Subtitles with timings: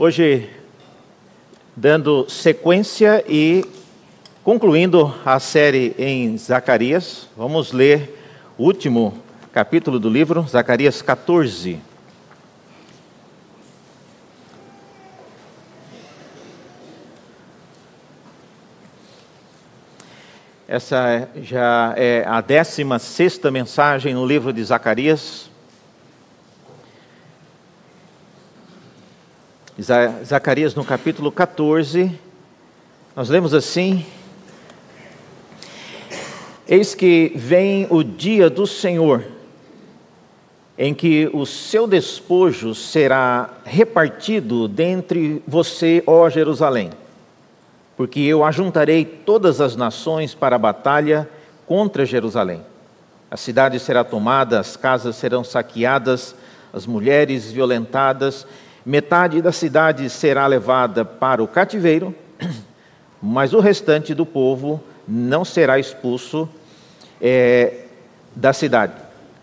[0.00, 0.48] Hoje,
[1.74, 3.64] dando sequência e
[4.44, 8.16] concluindo a série em Zacarias, vamos ler
[8.56, 9.20] o último
[9.52, 11.80] capítulo do livro, Zacarias 14.
[20.68, 25.47] Essa já é a 16 sexta mensagem no livro de Zacarias.
[29.80, 32.10] Zacarias no capítulo 14,
[33.14, 34.04] nós lemos assim:
[36.66, 39.24] Eis que vem o dia do Senhor,
[40.76, 46.90] em que o seu despojo será repartido dentre você, ó Jerusalém,
[47.96, 51.28] porque eu ajuntarei todas as nações para a batalha
[51.66, 52.62] contra Jerusalém.
[53.30, 56.34] A cidade será tomada, as casas serão saqueadas,
[56.72, 58.44] as mulheres violentadas,
[58.88, 62.14] metade da cidade será levada para o cativeiro,
[63.20, 66.48] mas o restante do povo não será expulso
[67.20, 67.84] é,
[68.34, 68.94] da cidade.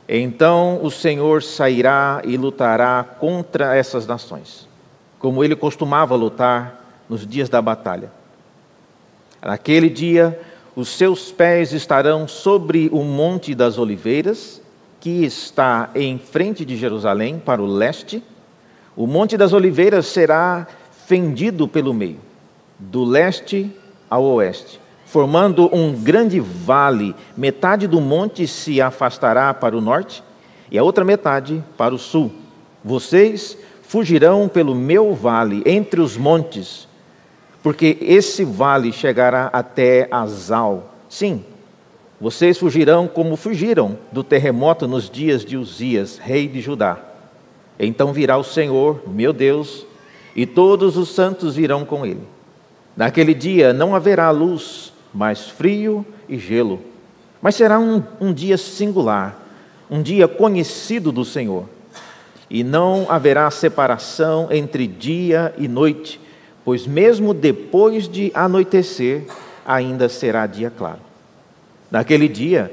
[0.10, 4.68] Então o Senhor sairá e lutará contra essas nações,
[5.20, 8.10] como ele costumava lutar nos dias da batalha.
[9.44, 10.40] Naquele dia,
[10.76, 14.60] os seus pés estarão sobre o Monte das Oliveiras,
[15.00, 18.24] que está em frente de Jerusalém, para o leste
[18.96, 20.68] o Monte das Oliveiras será
[21.06, 22.20] fendido pelo meio,
[22.80, 23.72] do leste
[24.10, 27.16] ao oeste, formando um grande vale.
[27.38, 30.24] Metade do monte se afastará para o norte
[30.72, 32.32] e a outra metade para o sul.
[32.84, 36.88] Vocês fugirão pelo meu vale entre os montes,
[37.62, 40.96] porque esse vale chegará até Azal.
[41.08, 41.44] Sim,
[42.20, 47.15] vocês fugirão como fugiram do terremoto nos dias de Uzias, rei de Judá.
[47.80, 49.86] Então virá o Senhor, meu Deus,
[50.36, 52.22] e todos os santos virão com ele.
[52.96, 56.80] Naquele dia não haverá luz, mas frio e gelo.
[57.42, 59.40] Mas será um, um dia singular,
[59.90, 61.66] um dia conhecido do Senhor.
[62.50, 66.20] E não haverá separação entre dia e noite,
[66.64, 69.24] pois mesmo depois de anoitecer,
[69.66, 71.00] ainda será dia claro.
[71.90, 72.72] Naquele dia,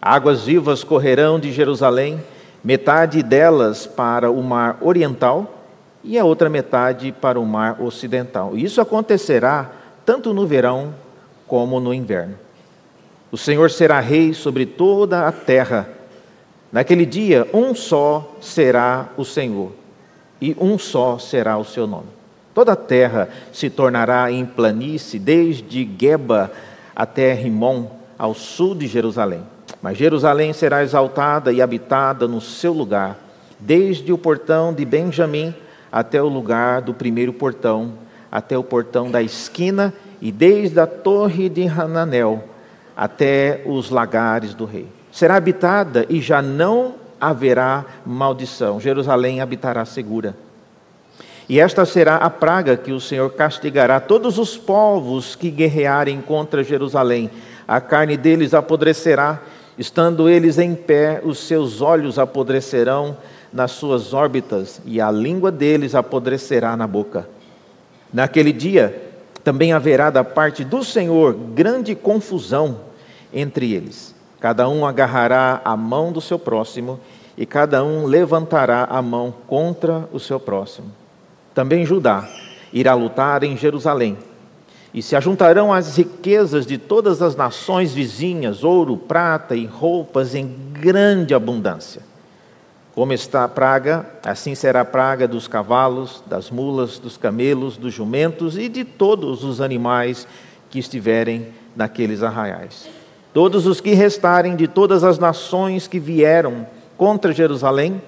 [0.00, 2.20] águas vivas correrão de Jerusalém
[2.68, 5.64] metade delas para o mar oriental
[6.04, 8.58] e a outra metade para o mar ocidental.
[8.58, 9.72] Isso acontecerá
[10.04, 10.94] tanto no verão
[11.46, 12.34] como no inverno.
[13.32, 15.88] O Senhor será rei sobre toda a terra.
[16.70, 19.72] Naquele dia, um só será o Senhor,
[20.38, 22.08] e um só será o seu nome.
[22.52, 26.52] Toda a terra se tornará em planície, desde Geba
[26.94, 27.86] até Rimon,
[28.18, 29.42] ao sul de Jerusalém.
[29.80, 33.16] Mas Jerusalém será exaltada e habitada no seu lugar,
[33.58, 35.54] desde o portão de Benjamim
[35.90, 37.94] até o lugar do primeiro portão,
[38.30, 42.44] até o portão da esquina e desde a torre de Hananel
[42.96, 44.88] até os lagares do rei.
[45.12, 48.80] Será habitada e já não haverá maldição.
[48.80, 50.34] Jerusalém habitará segura.
[51.48, 56.62] E esta será a praga que o Senhor castigará todos os povos que guerrearem contra
[56.62, 57.30] Jerusalém.
[57.66, 59.40] A carne deles apodrecerá
[59.78, 63.16] Estando eles em pé, os seus olhos apodrecerão
[63.52, 67.28] nas suas órbitas, e a língua deles apodrecerá na boca.
[68.12, 69.00] Naquele dia,
[69.44, 72.80] também haverá da parte do Senhor grande confusão
[73.32, 74.14] entre eles.
[74.40, 76.98] Cada um agarrará a mão do seu próximo,
[77.36, 80.90] e cada um levantará a mão contra o seu próximo.
[81.54, 82.28] Também Judá
[82.72, 84.18] irá lutar em Jerusalém
[84.98, 90.52] e se ajuntarão as riquezas de todas as nações vizinhas, ouro, prata e roupas em
[90.72, 92.02] grande abundância.
[92.96, 97.94] Como está a praga, assim será a praga dos cavalos, das mulas, dos camelos, dos
[97.94, 100.26] jumentos e de todos os animais
[100.68, 102.88] que estiverem naqueles arraiais.
[103.32, 106.66] Todos os que restarem de todas as nações que vieram
[106.96, 108.02] contra Jerusalém,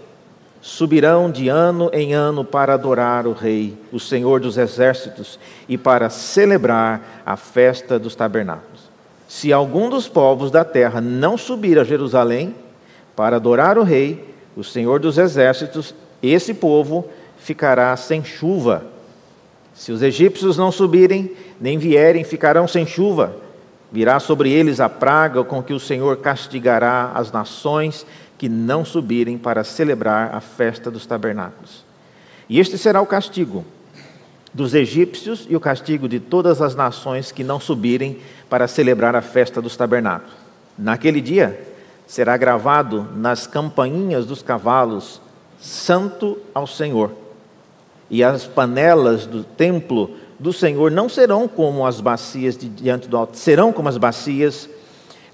[0.61, 6.11] subirão de ano em ano para adorar o Rei, o Senhor dos Exércitos, e para
[6.11, 8.91] celebrar a festa dos tabernáculos.
[9.27, 12.55] Se algum dos povos da terra não subir a Jerusalém
[13.17, 17.09] para adorar o Rei, o Senhor dos Exércitos, esse povo
[17.39, 18.85] ficará sem chuva.
[19.73, 23.35] Se os egípcios não subirem, nem vierem, ficarão sem chuva.
[23.91, 28.07] Virá sobre eles a praga com que o Senhor castigará as nações
[28.41, 31.85] que não subirem para celebrar a festa dos tabernáculos.
[32.49, 33.67] E este será o castigo
[34.55, 39.21] dos egípcios e o castigo de todas as nações que não subirem para celebrar a
[39.21, 40.33] festa dos tabernáculos.
[40.79, 41.69] Naquele dia
[42.07, 45.21] será gravado nas campainhas dos cavalos:
[45.61, 47.13] Santo ao Senhor.
[48.09, 53.19] E as panelas do templo do Senhor não serão como as bacias de diante do
[53.19, 54.67] altar, serão como as bacias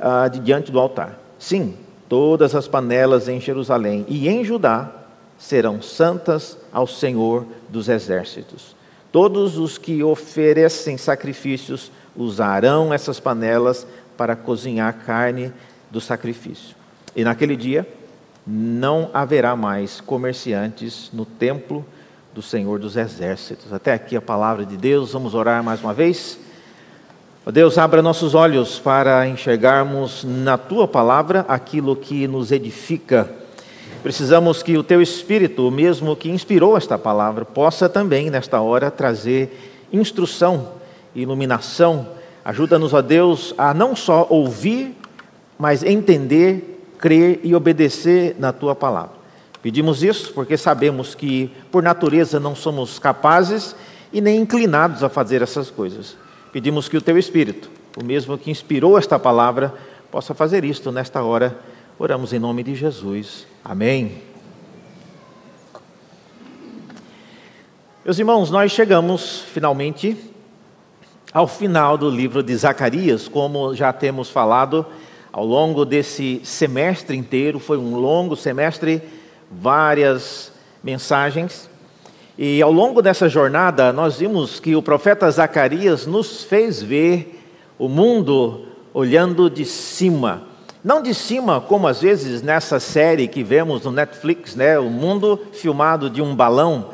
[0.00, 1.20] ah, de diante do altar.
[1.38, 4.91] Sim, todas as panelas em Jerusalém e em Judá
[5.38, 8.75] serão santas ao Senhor dos exércitos.
[9.12, 13.87] Todos os que oferecem sacrifícios usarão essas panelas
[14.17, 15.53] para cozinhar carne
[15.91, 16.75] do sacrifício.
[17.14, 17.87] E naquele dia
[18.47, 21.85] não haverá mais comerciantes no templo
[22.35, 23.73] do Senhor dos Exércitos.
[23.73, 26.38] Até aqui a palavra de Deus, vamos orar mais uma vez.
[27.52, 33.31] Deus, abra nossos olhos para enxergarmos na tua palavra aquilo que nos edifica.
[34.02, 38.90] Precisamos que o teu Espírito, o mesmo que inspirou esta palavra, possa também, nesta hora,
[38.90, 40.70] trazer instrução,
[41.14, 42.08] iluminação.
[42.44, 44.96] Ajuda-nos, ó Deus, a não só ouvir,
[45.56, 49.14] mas entender, crer e obedecer na tua palavra.
[49.62, 53.76] Pedimos isso porque sabemos que, por natureza, não somos capazes
[54.12, 56.25] e nem inclinados a fazer essas coisas.
[56.56, 57.70] Pedimos que o Teu Espírito,
[58.00, 59.75] o mesmo que inspirou esta palavra,
[60.11, 61.55] possa fazer isto nesta hora.
[61.99, 63.47] Oramos em nome de Jesus.
[63.62, 64.23] Amém.
[68.03, 70.17] Meus irmãos, nós chegamos finalmente
[71.31, 74.87] ao final do livro de Zacarias, como já temos falado
[75.31, 79.03] ao longo desse semestre inteiro, foi um longo semestre
[79.50, 80.50] várias
[80.82, 81.69] mensagens.
[82.38, 87.42] E ao longo dessa jornada, nós vimos que o profeta Zacarias nos fez ver
[87.78, 90.42] o mundo olhando de cima.
[90.84, 94.78] Não de cima, como às vezes nessa série que vemos no Netflix, né?
[94.78, 96.90] o mundo filmado de um balão.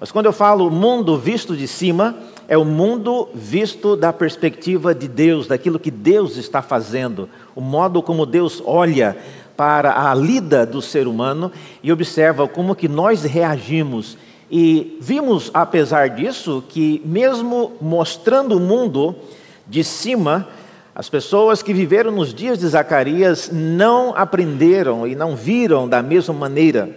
[0.00, 2.16] Mas quando eu falo mundo visto de cima,
[2.48, 8.02] é o mundo visto da perspectiva de Deus, daquilo que Deus está fazendo, o modo
[8.02, 9.16] como Deus olha
[9.56, 14.18] para a lida do ser humano e observa como que nós reagimos.
[14.50, 19.14] E vimos, apesar disso, que mesmo mostrando o mundo
[19.66, 20.48] de cima,
[20.92, 26.34] as pessoas que viveram nos dias de Zacarias não aprenderam e não viram da mesma
[26.34, 26.90] maneira.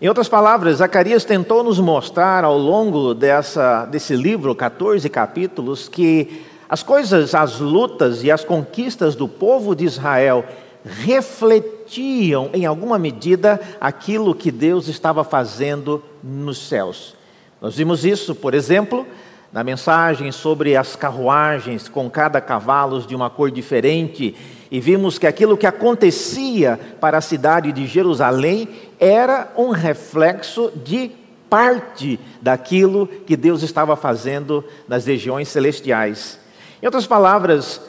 [0.00, 6.42] Em outras palavras, Zacarias tentou nos mostrar ao longo dessa, desse livro, 14 capítulos, que
[6.68, 10.44] as coisas, as lutas e as conquistas do povo de Israel
[10.84, 17.14] refletiam em alguma medida aquilo que Deus estava fazendo nos céus.
[17.60, 19.06] Nós vimos isso, por exemplo,
[19.52, 24.34] na mensagem sobre as carruagens com cada cavalo de uma cor diferente,
[24.70, 28.66] e vimos que aquilo que acontecia para a cidade de Jerusalém
[28.98, 31.10] era um reflexo de
[31.50, 36.38] parte daquilo que Deus estava fazendo nas regiões celestiais.
[36.82, 37.82] Em outras palavras,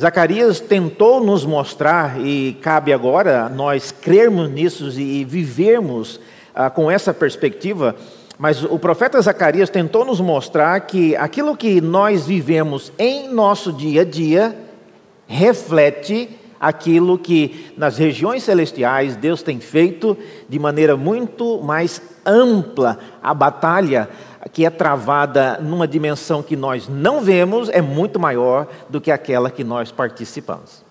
[0.00, 6.20] Zacarias tentou nos mostrar, e cabe agora nós crermos nisso e vivermos
[6.54, 7.96] ah, com essa perspectiva,
[8.38, 14.02] mas o profeta Zacarias tentou nos mostrar que aquilo que nós vivemos em nosso dia
[14.02, 14.56] a dia
[15.26, 16.30] reflete
[16.60, 20.16] aquilo que nas regiões celestiais Deus tem feito
[20.48, 24.08] de maneira muito mais ampla a batalha
[24.52, 29.50] que é travada numa dimensão que nós não vemos é muito maior do que aquela
[29.50, 30.86] que nós participamos.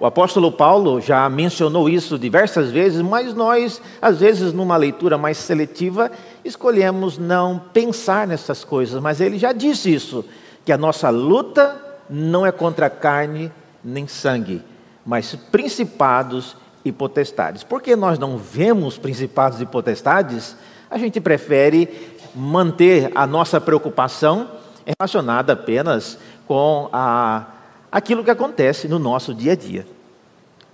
[0.00, 5.36] O apóstolo Paulo já mencionou isso diversas vezes, mas nós, às vezes, numa leitura mais
[5.36, 6.10] seletiva,
[6.42, 8.98] escolhemos não pensar nessas coisas.
[9.02, 10.24] Mas ele já disse isso,
[10.64, 11.76] que a nossa luta
[12.08, 13.52] não é contra carne
[13.84, 14.62] nem sangue,
[15.04, 17.62] mas principados e potestades.
[17.62, 20.56] Porque nós não vemos principados e potestades,
[20.90, 24.48] a gente prefere manter a nossa preocupação
[24.84, 27.46] relacionada apenas com a,
[27.90, 29.86] aquilo que acontece no nosso dia a dia.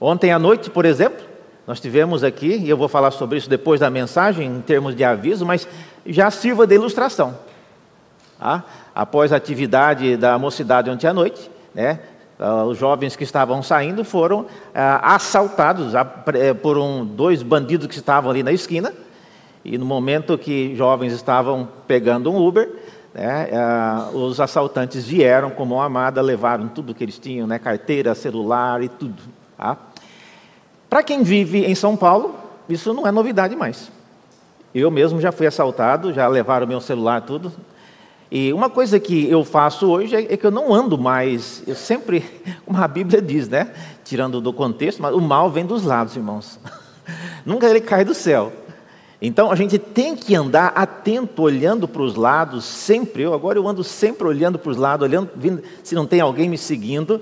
[0.01, 1.25] Ontem à noite, por exemplo,
[1.67, 5.03] nós tivemos aqui, e eu vou falar sobre isso depois da mensagem, em termos de
[5.03, 5.67] aviso, mas
[6.07, 7.37] já sirva de ilustração.
[8.39, 8.63] Tá?
[8.95, 12.01] Após a atividade da mocidade ontem à noite, né,
[12.39, 17.97] ah, os jovens que estavam saindo foram ah, assaltados eh, por um, dois bandidos que
[17.97, 18.93] estavam ali na esquina,
[19.69, 22.71] e no momento que jovens estavam pegando um Uber,
[23.13, 23.49] né,
[24.13, 28.81] uh, os assaltantes vieram com mão armada, levaram tudo que eles tinham, né, carteira, celular
[28.81, 29.21] e tudo.
[29.59, 29.77] Tá?
[30.89, 32.37] Para quem vive em São Paulo,
[32.69, 33.91] isso não é novidade mais.
[34.73, 37.53] Eu mesmo já fui assaltado, já levaram meu celular, tudo.
[38.31, 41.75] E uma coisa que eu faço hoje é, é que eu não ando mais, eu
[41.75, 42.25] sempre,
[42.65, 43.73] como a Bíblia diz, né?
[44.05, 46.61] Tirando do contexto, mas o mal vem dos lados, irmãos.
[47.45, 48.53] Nunca ele cai do céu.
[49.27, 53.25] Então a gente tem que andar atento, olhando para os lados, sempre.
[53.25, 56.49] Eu agora eu ando sempre olhando para os lados, olhando vendo se não tem alguém
[56.49, 57.21] me seguindo.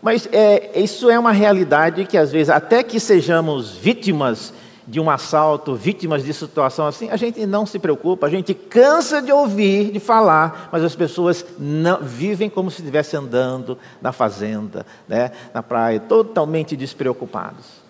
[0.00, 4.52] Mas é, isso é uma realidade que às vezes, até que sejamos vítimas
[4.86, 9.20] de um assalto, vítimas de situação assim, a gente não se preocupa, a gente cansa
[9.20, 14.86] de ouvir, de falar, mas as pessoas não vivem como se estivessem andando na fazenda,
[15.08, 17.82] né, na praia, totalmente despreocupados.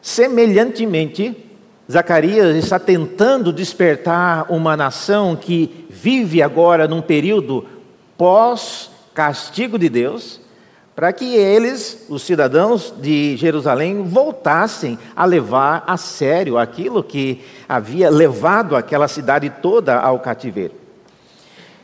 [0.00, 1.51] Semelhantemente,
[1.92, 7.66] Zacarias está tentando despertar uma nação que vive agora num período
[8.16, 10.40] pós-castigo de Deus,
[10.96, 18.08] para que eles, os cidadãos de Jerusalém, voltassem a levar a sério aquilo que havia
[18.08, 20.72] levado aquela cidade toda ao cativeiro.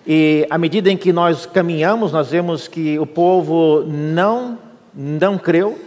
[0.06, 4.58] E à medida em que nós caminhamos, nós vemos que o povo não
[4.94, 5.78] não creu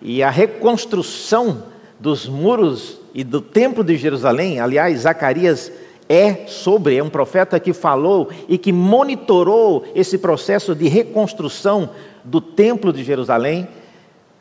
[0.00, 1.64] e a reconstrução
[1.98, 5.72] dos muros e do templo de Jerusalém, aliás, Zacarias
[6.08, 11.90] é sobre, é um profeta que falou e que monitorou esse processo de reconstrução
[12.22, 13.66] do Templo de Jerusalém,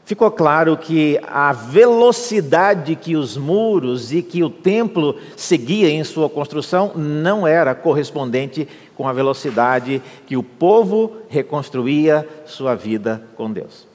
[0.06, 6.30] ficou claro que a velocidade que os muros e que o templo seguia em sua
[6.30, 13.87] construção não era correspondente com a velocidade que o povo reconstruía sua vida com Deus.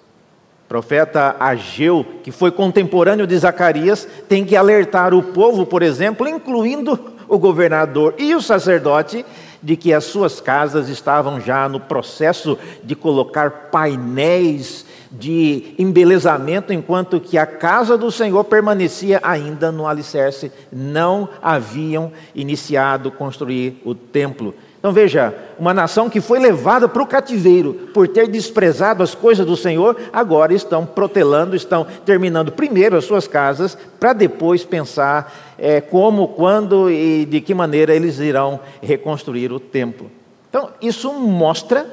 [0.73, 6.99] Profeta Ageu, que foi contemporâneo de Zacarias, tem que alertar o povo, por exemplo, incluindo
[7.29, 9.23] o governador e o sacerdote,
[9.63, 17.21] de que as suas casas estavam já no processo de colocar painéis de embelezamento, enquanto
[17.21, 24.55] que a casa do Senhor permanecia ainda no alicerce, não haviam iniciado construir o templo.
[24.83, 29.47] Então veja, uma nação que foi levada para o cativeiro por ter desprezado as coisas
[29.47, 35.81] do Senhor, agora estão protelando, estão terminando primeiro as suas casas, para depois pensar é,
[35.81, 40.11] como, quando e de que maneira eles irão reconstruir o templo.
[40.51, 41.87] Então, isso mostra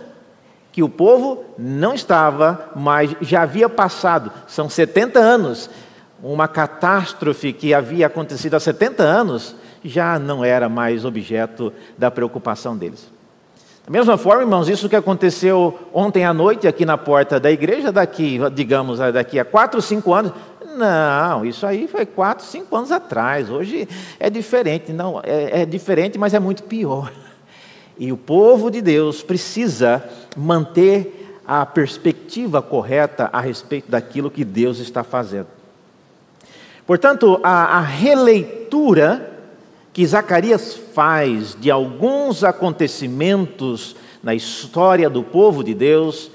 [0.71, 5.69] que o povo não estava, mas já havia passado, são 70 anos,
[6.23, 12.75] uma catástrofe que havia acontecido há 70 anos, já não era mais objeto da preocupação
[12.77, 13.09] deles.
[13.85, 17.91] Da mesma forma, irmãos, isso que aconteceu ontem à noite aqui na porta da igreja,
[17.91, 20.31] daqui, digamos, daqui a quatro, cinco anos,
[20.77, 23.49] não, isso aí foi quatro, cinco anos atrás.
[23.49, 23.87] Hoje
[24.19, 27.11] é diferente, não, é, é diferente, mas é muito pior.
[27.97, 30.03] E o povo de Deus precisa
[30.37, 35.47] manter a perspectiva correta a respeito daquilo que Deus está fazendo.
[36.85, 39.38] Portanto, a, a releitura
[39.99, 46.31] que Zacarias faz de alguns acontecimentos na história do povo de Deus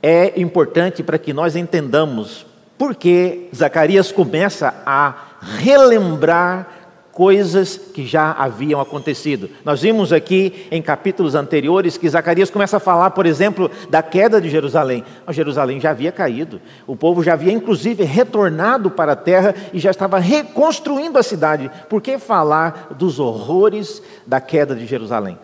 [0.00, 2.46] é importante para que nós entendamos
[2.78, 6.77] por que Zacarias começa a relembrar
[7.18, 9.50] coisas que já haviam acontecido.
[9.64, 14.40] Nós vimos aqui em capítulos anteriores que Zacarias começa a falar, por exemplo, da queda
[14.40, 15.02] de Jerusalém.
[15.26, 19.80] A Jerusalém já havia caído, o povo já havia inclusive retornado para a terra e
[19.80, 21.68] já estava reconstruindo a cidade.
[21.88, 25.36] Por que falar dos horrores da queda de Jerusalém?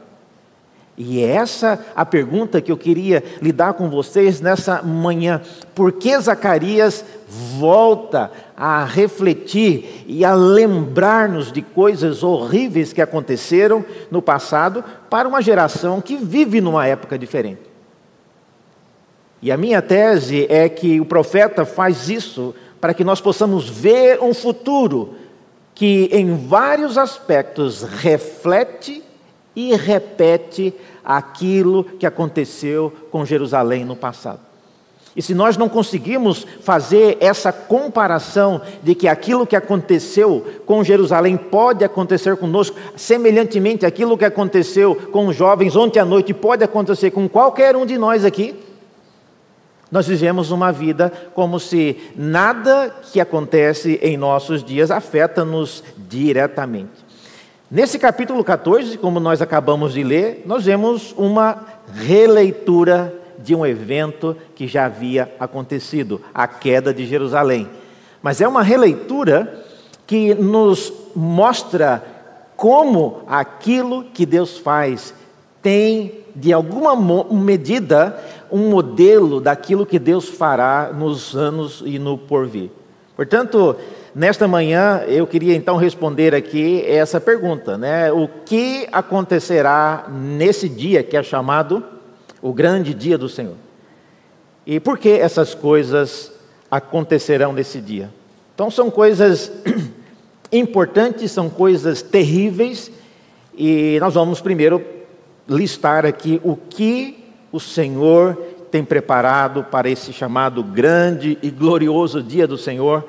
[0.97, 5.41] E essa a pergunta que eu queria lidar com vocês nessa manhã.
[5.75, 7.05] Por que Zacarias
[7.59, 15.43] volta a refletir e a lembrar-nos de coisas horríveis que aconteceram no passado para uma
[15.43, 17.63] geração que vive numa época diferente?
[19.43, 24.23] E a minha tese é que o profeta faz isso para que nós possamos ver
[24.23, 25.17] um futuro
[25.75, 29.04] que, em vários aspectos, reflete
[29.55, 34.41] e repete aquilo que aconteceu com Jerusalém no passado.
[35.17, 41.37] E se nós não conseguirmos fazer essa comparação de que aquilo que aconteceu com Jerusalém
[41.37, 47.13] pode acontecer conosco, semelhantemente aquilo que aconteceu com os jovens ontem à noite pode acontecer
[47.13, 48.57] com qualquer um de nós aqui,
[49.89, 57.04] nós vivemos uma vida como se nada que acontece em nossos dias afeta-nos diretamente.
[57.71, 64.37] Nesse capítulo 14, como nós acabamos de ler, nós vemos uma releitura de um evento
[64.55, 67.69] que já havia acontecido, a queda de Jerusalém.
[68.23, 69.65] Mas é uma releitura
[70.07, 72.05] que nos mostra
[72.55, 75.15] como aquilo que Deus faz
[75.63, 76.95] tem, de alguma
[77.33, 82.71] medida, um modelo daquilo que Deus fará nos anos e no porvir.
[83.17, 83.75] Portanto,
[84.15, 88.13] Nesta manhã eu queria então responder aqui essa pergunta, né?
[88.13, 91.83] O que acontecerá nesse dia que é chamado
[92.41, 93.57] o grande dia do Senhor?
[94.65, 96.31] E por que essas coisas
[96.71, 98.09] acontecerão nesse dia?
[98.55, 99.51] Então são coisas
[100.53, 102.93] importantes, são coisas terríveis
[103.59, 104.81] e nós vamos primeiro
[105.49, 107.19] listar aqui o que
[107.51, 108.37] o Senhor
[108.71, 113.05] tem preparado para esse chamado grande e glorioso dia do Senhor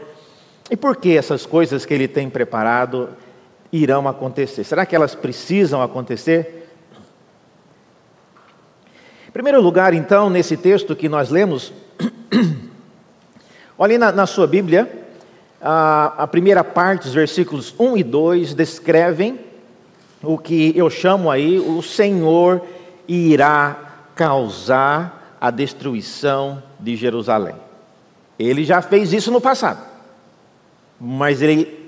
[0.69, 3.09] E por que essas coisas que ele tem preparado
[3.71, 4.63] irão acontecer?
[4.63, 6.69] Será que elas precisam acontecer?
[9.27, 11.71] Em primeiro lugar, então, nesse texto que nós lemos,
[13.77, 14.89] olhe na, na sua Bíblia,
[15.61, 19.39] a, a primeira parte, os versículos 1 e 2, descrevem
[20.23, 22.61] o que eu chamo aí, o Senhor
[23.07, 23.77] irá
[24.15, 27.55] causar a destruição de Jerusalém.
[28.39, 29.94] Ele já fez isso no passado.
[30.99, 31.87] Mas ele,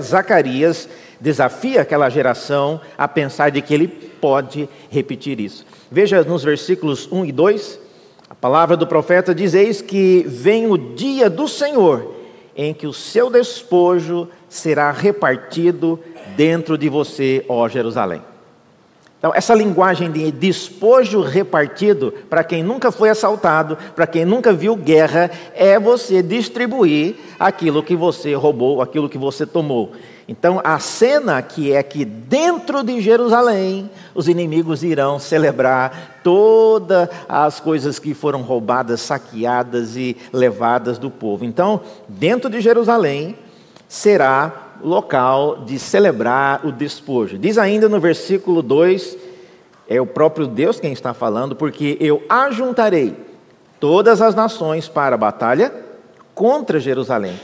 [0.00, 0.88] Zacarias
[1.20, 5.64] desafia aquela geração a pensar de que ele pode repetir isso.
[5.90, 7.80] Veja nos versículos 1 e 2,
[8.28, 12.14] a palavra do profeta diz: Eis que vem o dia do Senhor,
[12.56, 15.98] em que o seu despojo será repartido
[16.36, 18.22] dentro de você, ó Jerusalém.
[19.18, 24.76] Então, essa linguagem de despojo repartido, para quem nunca foi assaltado, para quem nunca viu
[24.76, 29.90] guerra, é você distribuir aquilo que você roubou, aquilo que você tomou.
[30.28, 37.58] Então, a cena que é que dentro de Jerusalém, os inimigos irão celebrar todas as
[37.58, 41.44] coisas que foram roubadas, saqueadas e levadas do povo.
[41.44, 43.36] Então, dentro de Jerusalém
[43.88, 47.38] será local de celebrar o despojo.
[47.38, 49.16] Diz ainda no versículo 2,
[49.88, 53.16] é o próprio Deus quem está falando, porque eu ajuntarei
[53.80, 55.72] todas as nações para a batalha
[56.34, 57.38] contra Jerusalém.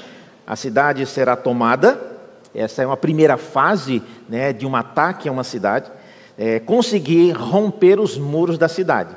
[0.47, 1.99] A cidade será tomada,
[2.55, 5.91] essa é uma primeira fase né, de um ataque a uma cidade,
[6.37, 9.14] é, conseguir romper os muros da cidade,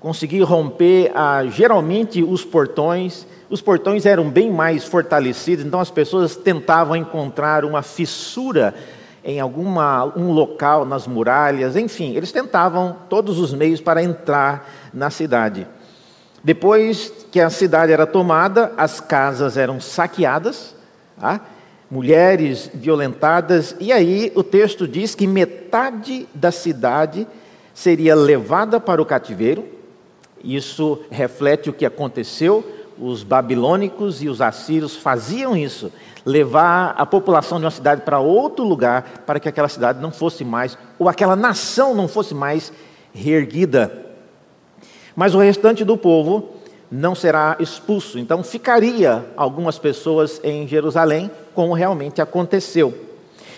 [0.00, 6.34] conseguir romper ah, geralmente os portões, os portões eram bem mais fortalecidos, então as pessoas
[6.34, 8.74] tentavam encontrar uma fissura
[9.22, 15.10] em alguma um local nas muralhas, enfim, eles tentavam todos os meios para entrar na
[15.10, 15.66] cidade.
[16.42, 20.74] Depois que a cidade era tomada, as casas eram saqueadas,
[21.20, 21.42] tá?
[21.90, 27.28] mulheres violentadas, e aí o texto diz que metade da cidade
[27.74, 29.66] seria levada para o cativeiro.
[30.42, 35.92] Isso reflete o que aconteceu os babilônicos e os assírios faziam isso,
[36.24, 40.44] levar a população de uma cidade para outro lugar, para que aquela cidade não fosse
[40.44, 42.72] mais, ou aquela nação não fosse mais
[43.12, 44.06] reerguida.
[45.14, 46.50] Mas o restante do povo
[46.90, 48.18] não será expulso.
[48.18, 53.12] Então ficaria algumas pessoas em Jerusalém, como realmente aconteceu.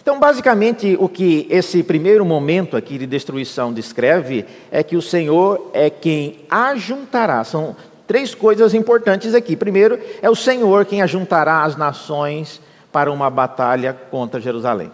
[0.05, 5.71] Então, basicamente, o que esse primeiro momento aqui de destruição descreve é que o Senhor
[5.73, 7.75] é quem ajuntará, são
[8.07, 9.57] três coisas importantes aqui.
[9.57, 12.61] Primeiro, é o Senhor quem ajuntará as nações
[12.93, 14.91] para uma batalha contra Jerusalém.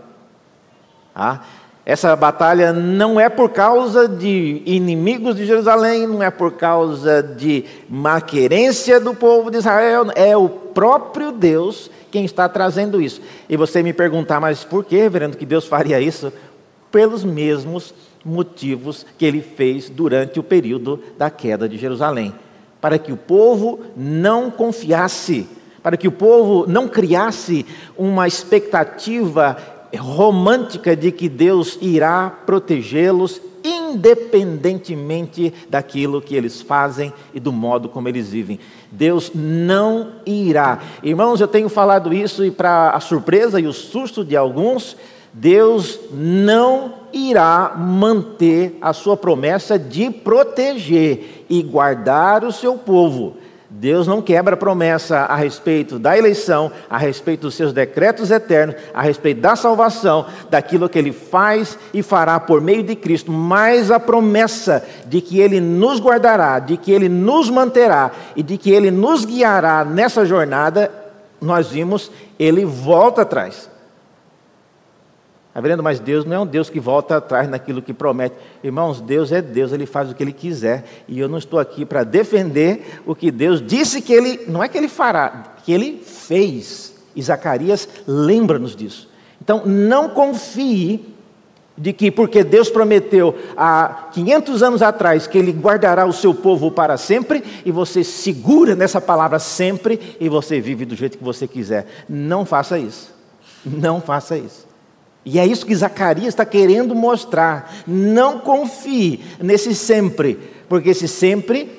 [1.14, 1.40] Ah,
[1.84, 7.64] essa batalha não é por causa de inimigos de Jerusalém, não é por causa de
[7.88, 13.20] maquerência do povo de Israel, é o próprio Deus quem está trazendo isso.
[13.48, 16.32] E você me perguntar, mas por que, reverendo, que Deus faria isso?
[16.90, 17.94] Pelos mesmos
[18.24, 22.34] motivos que ele fez durante o período da queda de Jerusalém
[22.80, 25.48] para que o povo não confiasse,
[25.82, 27.66] para que o povo não criasse
[27.96, 29.56] uma expectativa
[29.98, 38.08] romântica de que Deus irá protegê-los independentemente daquilo que eles fazem e do modo como
[38.08, 38.58] eles vivem.
[38.90, 40.80] Deus não irá.
[41.02, 44.96] Irmãos, eu tenho falado isso e para a surpresa e o susto de alguns,
[45.32, 53.36] Deus não irá manter a sua promessa de proteger e guardar o seu povo.
[53.72, 59.00] Deus não quebra promessa a respeito da eleição, a respeito dos seus decretos eternos, a
[59.00, 64.00] respeito da salvação, daquilo que ele faz e fará por meio de Cristo, mas a
[64.00, 68.90] promessa de que ele nos guardará, de que ele nos manterá e de que ele
[68.90, 70.90] nos guiará nessa jornada,
[71.40, 73.70] nós vimos, ele volta atrás.
[75.54, 75.82] Está?
[75.82, 78.36] Mas Deus não é um Deus que volta atrás naquilo que promete.
[78.62, 80.84] Irmãos, Deus é Deus, Ele faz o que Ele quiser.
[81.08, 84.68] E eu não estou aqui para defender o que Deus disse que Ele, não é
[84.68, 86.94] que Ele fará, que Ele fez.
[87.16, 89.08] E Zacarias lembra-nos disso.
[89.42, 91.04] Então, não confie
[91.76, 96.70] de que porque Deus prometeu há 500 anos atrás que Ele guardará o seu povo
[96.70, 101.48] para sempre, e você segura nessa palavra sempre, e você vive do jeito que você
[101.48, 101.86] quiser.
[102.08, 103.12] Não faça isso.
[103.64, 104.69] Não faça isso.
[105.24, 107.72] E é isso que Zacarias está querendo mostrar.
[107.86, 111.70] Não confie nesse sempre, porque esse sempre,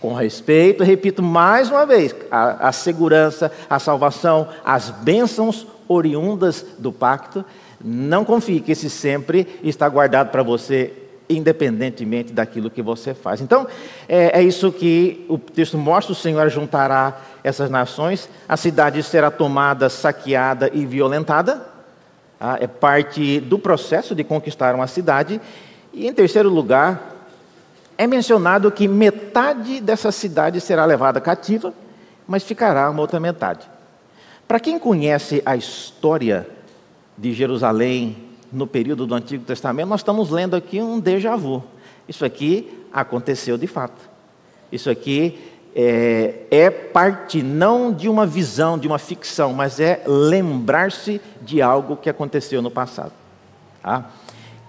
[0.00, 6.92] com respeito, repito mais uma vez, a, a segurança, a salvação, as bênçãos oriundas do
[6.92, 7.44] pacto,
[7.82, 10.92] não confie que esse sempre está guardado para você
[11.30, 13.40] independentemente daquilo que você faz.
[13.40, 13.66] Então,
[14.08, 19.30] é, é, isso que o texto mostra: o Senhor juntará essas nações, a cidade será
[19.30, 21.67] tomada, saqueada e violentada.
[22.40, 25.40] Ah, é parte do processo de conquistar uma cidade.
[25.92, 27.16] E em terceiro lugar,
[27.96, 31.74] é mencionado que metade dessa cidade será levada cativa,
[32.26, 33.68] mas ficará uma outra metade.
[34.46, 36.48] Para quem conhece a história
[37.16, 38.16] de Jerusalém
[38.52, 41.62] no período do Antigo Testamento, nós estamos lendo aqui um déjà vu.
[42.08, 44.08] Isso aqui aconteceu de fato.
[44.70, 45.38] Isso aqui
[45.80, 51.96] é, é, parte não de uma visão, de uma ficção, mas é lembrar-se de algo
[51.96, 53.12] que aconteceu no passado.
[53.80, 54.06] Tá?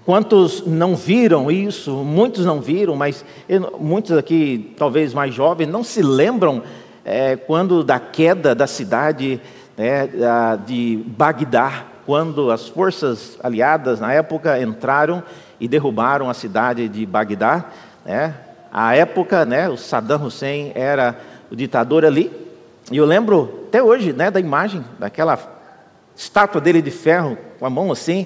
[0.06, 1.92] Quantos não viram isso?
[2.04, 6.62] Muitos não viram, mas eu, muitos aqui, talvez mais jovens, não se lembram
[7.04, 9.42] é, quando da queda da cidade
[9.76, 10.08] né,
[10.64, 15.24] de Bagdá, quando as forças aliadas na época entraram
[15.60, 17.66] e derrubaram a cidade de Bagdá.
[18.06, 18.36] Né?
[18.72, 21.20] A época, né, o Saddam Hussein era
[21.52, 22.32] o ditador ali.
[22.92, 25.38] E eu lembro até hoje né, da imagem daquela
[26.16, 28.26] estátua dele de ferro, com a mão assim.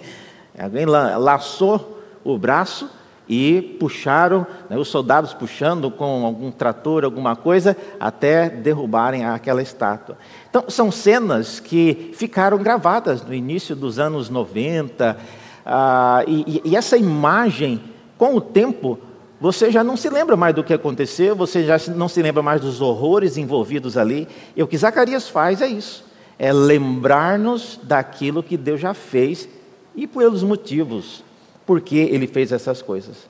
[0.58, 2.90] Alguém laçou o braço
[3.28, 10.18] e puxaram, né, os soldados puxando com algum trator, alguma coisa, até derrubarem aquela estátua.
[10.50, 15.18] Então, são cenas que ficaram gravadas no início dos anos 90,
[15.66, 17.82] ah, e, e essa imagem,
[18.18, 19.00] com o tempo,
[19.44, 22.62] você já não se lembra mais do que aconteceu, você já não se lembra mais
[22.62, 24.26] dos horrores envolvidos ali.
[24.56, 26.06] E o que Zacarias faz é isso:
[26.40, 29.50] é lembrar-nos daquilo que Deus já fez
[29.94, 31.26] e pelos motivos
[31.66, 33.28] por que ele fez essas coisas.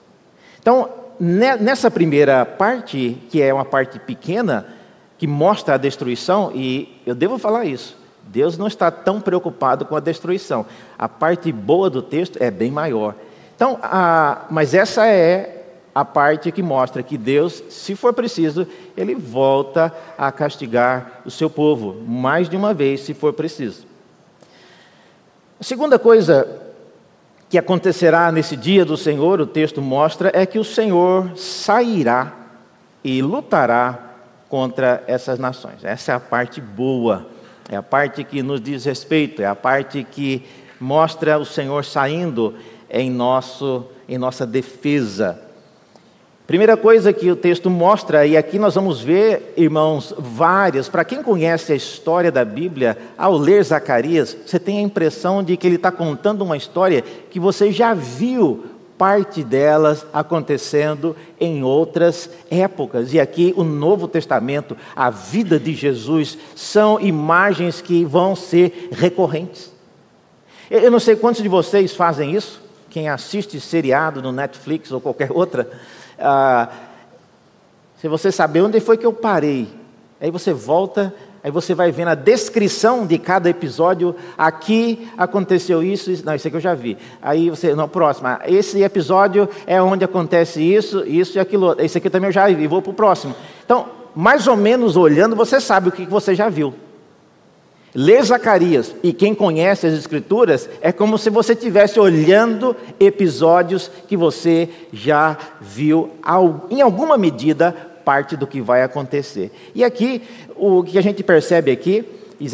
[0.60, 0.88] Então,
[1.20, 4.68] nessa primeira parte, que é uma parte pequena,
[5.18, 7.98] que mostra a destruição, e eu devo falar isso,
[8.28, 10.64] Deus não está tão preocupado com a destruição.
[10.96, 13.16] A parte boa do texto é bem maior.
[13.56, 15.62] Então, a, mas essa é
[15.94, 21.50] a parte que mostra que Deus, se for preciso, ele volta a castigar o seu
[21.50, 23.86] povo mais de uma vez, se for preciso.
[25.60, 26.62] A segunda coisa
[27.48, 32.34] que acontecerá nesse dia do Senhor, o texto mostra, é que o Senhor sairá
[33.04, 34.00] e lutará
[34.50, 35.84] contra essas nações.
[35.84, 37.28] Essa é a parte boa,
[37.70, 40.44] é a parte que nos diz respeito, é a parte que
[40.80, 42.56] mostra o Senhor saindo
[42.90, 45.43] em, nosso, em nossa defesa.
[46.46, 50.90] Primeira coisa que o texto mostra, e aqui nós vamos ver, irmãos, várias.
[50.90, 55.56] Para quem conhece a história da Bíblia, ao ler Zacarias, você tem a impressão de
[55.56, 58.66] que ele está contando uma história que você já viu
[58.98, 63.14] parte delas acontecendo em outras épocas.
[63.14, 69.72] E aqui o Novo Testamento, a vida de Jesus, são imagens que vão ser recorrentes.
[70.70, 72.63] Eu não sei quantos de vocês fazem isso,
[72.94, 75.68] quem assiste seriado no Netflix ou qualquer outra.
[76.20, 76.70] Ah,
[78.00, 79.68] se você saber onde foi que eu parei,
[80.22, 81.12] aí você volta,
[81.44, 84.16] aí você vai vendo a descrição de cada episódio.
[84.38, 86.96] Aqui aconteceu isso, não, isso aqui eu já vi.
[87.20, 91.76] Aí você, não, próximo, esse episódio é onde acontece isso, isso e aquilo.
[91.80, 93.36] Esse aqui também eu já vi, vou para o próximo.
[93.66, 96.76] Então, mais ou menos olhando, você sabe o que você já viu.
[97.96, 104.18] Ler Zacarias e quem conhece as Escrituras é como se você estivesse olhando episódios que
[104.18, 106.10] você já viu,
[106.72, 107.72] em alguma medida,
[108.04, 109.52] parte do que vai acontecer.
[109.76, 110.24] E aqui,
[110.56, 112.04] o que a gente percebe aqui,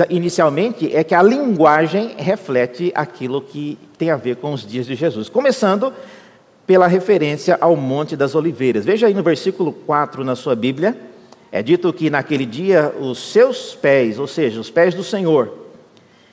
[0.10, 4.96] inicialmente, é que a linguagem reflete aquilo que tem a ver com os dias de
[4.96, 5.30] Jesus.
[5.30, 5.94] Começando
[6.68, 8.86] pela referência ao Monte das Oliveiras.
[8.86, 10.96] Veja aí no versículo 4 na sua Bíblia.
[11.52, 15.52] É dito que naquele dia os seus pés, ou seja, os pés do Senhor,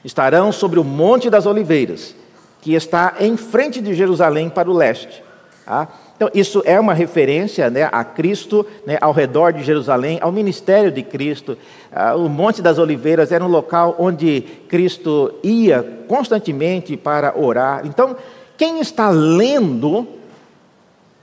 [0.04, 2.14] estarão sobre o Monte das Oliveiras,
[2.60, 5.22] que está em frente de Jerusalém para o leste.
[5.64, 5.88] Tá?
[6.16, 10.90] Então, isso é uma referência né, a Cristo, né, ao redor de Jerusalém, ao ministério
[10.90, 11.58] de Cristo.
[11.92, 17.82] Ah, o Monte das Oliveiras era um local onde Cristo ia constantemente para orar.
[17.84, 18.16] Então,
[18.56, 20.06] quem está lendo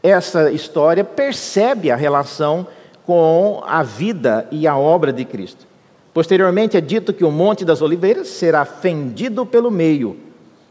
[0.04, 2.68] essa história percebe a relação
[3.06, 5.66] com a vida e a obra de Cristo.
[6.14, 10.18] Posteriormente é dito que o Monte das Oliveiras será fendido pelo meio,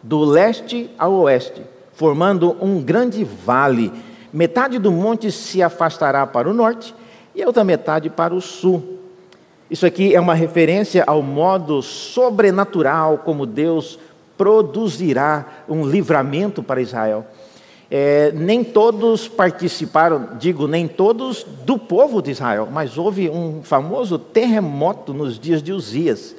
[0.02, 3.92] do leste ao oeste, formando um grande vale.
[4.32, 6.94] Metade do monte se afastará para o norte
[7.34, 8.98] e a outra metade para o sul.
[9.70, 13.98] Isso aqui é uma referência ao modo sobrenatural como Deus
[14.36, 17.26] produzirá um livramento para Israel.
[17.94, 24.18] É, nem todos participaram, digo, nem todos do povo de Israel, mas houve um famoso
[24.18, 26.34] terremoto nos dias de Uzias.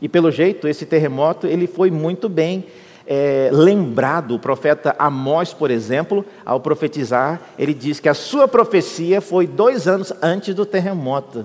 [0.00, 2.66] E pelo jeito, esse terremoto ele foi muito bem
[3.04, 4.36] é, lembrado.
[4.36, 9.88] O profeta Amós, por exemplo, ao profetizar, ele diz que a sua profecia foi dois
[9.88, 11.44] anos antes do terremoto.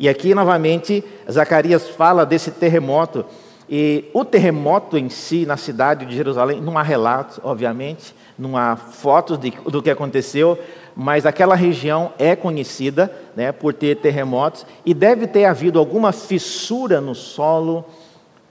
[0.00, 3.24] E aqui, novamente, Zacarias fala desse terremoto.
[3.68, 8.76] E o terremoto em si, na cidade de Jerusalém, não há relatos, obviamente, não há
[8.76, 10.58] fotos de, do que aconteceu,
[10.94, 17.00] mas aquela região é conhecida né, por ter terremotos e deve ter havido alguma fissura
[17.00, 17.84] no solo,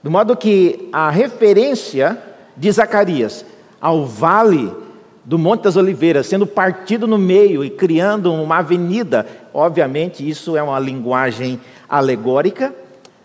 [0.02, 2.18] de modo que a referência
[2.56, 3.44] de Zacarias
[3.80, 4.72] ao vale
[5.24, 9.26] do Monte das Oliveiras, sendo partido no meio e criando uma avenida.
[9.52, 12.72] Obviamente, isso é uma linguagem alegórica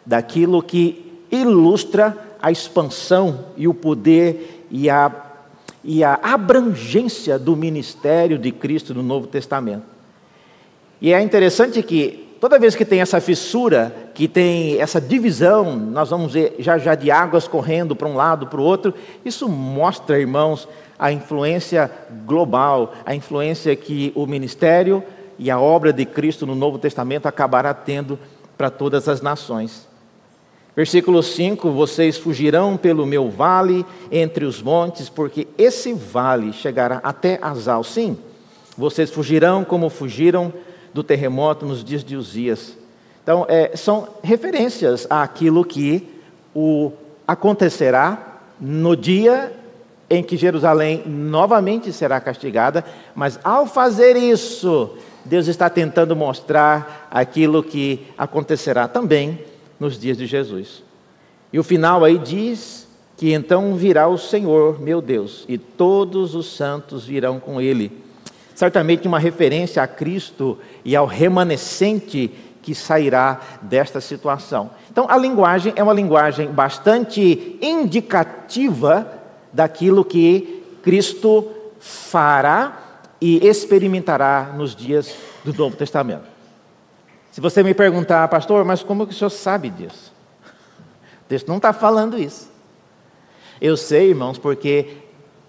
[0.03, 5.11] daquilo que ilustra a expansão e o poder e a,
[5.83, 9.83] e a abrangência do ministério de Cristo no Novo Testamento.
[10.99, 16.09] E é interessante que toda vez que tem essa fissura, que tem essa divisão, nós
[16.09, 20.19] vamos ver já já de águas correndo para um lado, para o outro, isso mostra,
[20.19, 20.67] irmãos,
[20.97, 21.89] a influência
[22.25, 25.03] global, a influência que o ministério
[25.39, 28.19] e a obra de Cristo no Novo Testamento acabará tendo
[28.55, 29.90] para todas as nações.
[30.75, 37.39] Versículo 5: Vocês fugirão pelo meu vale entre os montes, porque esse vale chegará até
[37.41, 37.83] Azal.
[37.83, 38.17] Sim,
[38.77, 40.53] vocês fugirão como fugiram
[40.93, 42.77] do terremoto nos dias de Uzias.
[43.23, 46.07] Então, é, são referências àquilo que
[46.55, 46.91] o
[47.27, 49.53] acontecerá no dia
[50.09, 52.83] em que Jerusalém novamente será castigada,
[53.15, 59.39] mas ao fazer isso, Deus está tentando mostrar aquilo que acontecerá também
[59.81, 60.83] nos dias de Jesus.
[61.51, 66.55] E o final aí diz que então virá o Senhor, meu Deus, e todos os
[66.55, 67.91] santos virão com ele.
[68.53, 74.69] Certamente uma referência a Cristo e ao remanescente que sairá desta situação.
[74.91, 79.11] Então, a linguagem é uma linguagem bastante indicativa
[79.51, 86.30] daquilo que Cristo fará e experimentará nos dias do Novo Testamento.
[87.31, 90.11] Se você me perguntar, pastor, mas como que o senhor sabe disso?
[91.23, 92.51] O texto não está falando isso.
[93.61, 94.97] Eu sei, irmãos, porque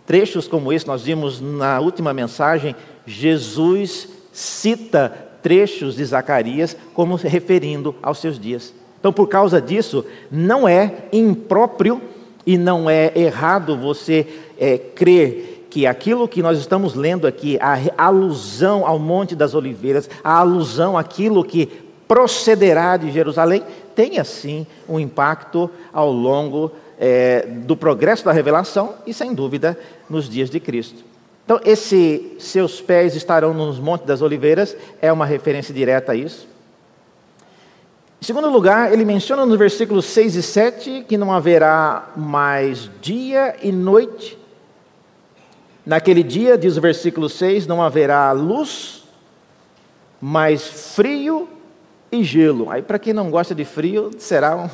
[0.07, 5.09] trechos como esse, nós vimos na última mensagem, Jesus cita
[5.43, 8.73] trechos de Zacarias como se referindo aos seus dias.
[9.01, 12.01] Então, por causa disso, não é impróprio
[12.47, 18.05] e não é errado você é, crer que aquilo que nós estamos lendo aqui, a
[18.05, 21.65] alusão ao Monte das Oliveiras, a alusão àquilo que
[22.07, 29.15] procederá de Jerusalém, tenha sim um impacto ao longo é, do progresso da revelação e,
[29.15, 29.79] sem dúvida,
[30.11, 31.03] nos dias de Cristo.
[31.43, 36.47] Então, esse seus pés estarão nos Montes das Oliveiras é uma referência direta a isso.
[38.21, 43.57] Em segundo lugar, ele menciona nos versículos 6 e 7 que não haverá mais dia
[43.63, 44.42] e noite.
[45.85, 49.03] Naquele dia, diz o versículo 6, não haverá luz,
[50.21, 51.49] mas frio
[52.11, 52.71] e gelo.
[52.71, 54.71] Aí, para quem não gosta de frio, será um,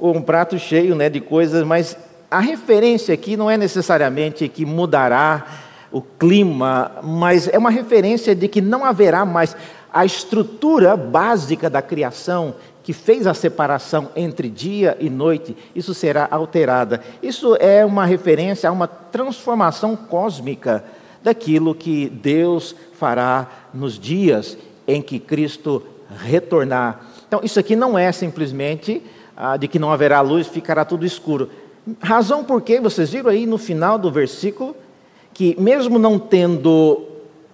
[0.16, 1.96] um prato cheio né, de coisas, mas
[2.30, 5.46] a referência aqui não é necessariamente que mudará
[5.90, 9.54] o clima, mas é uma referência de que não haverá mais
[9.92, 16.26] a estrutura básica da criação que fez a separação entre dia e noite, isso será
[16.30, 17.00] alterada.
[17.22, 20.84] Isso é uma referência a uma transformação cósmica
[21.22, 25.82] daquilo que Deus fará nos dias em que Cristo
[26.18, 27.06] retornar.
[27.28, 29.02] Então, isso aqui não é simplesmente
[29.36, 31.48] ah, de que não haverá luz, ficará tudo escuro.
[32.00, 34.76] Razão por que vocês viram aí no final do versículo
[35.32, 37.06] que, mesmo não tendo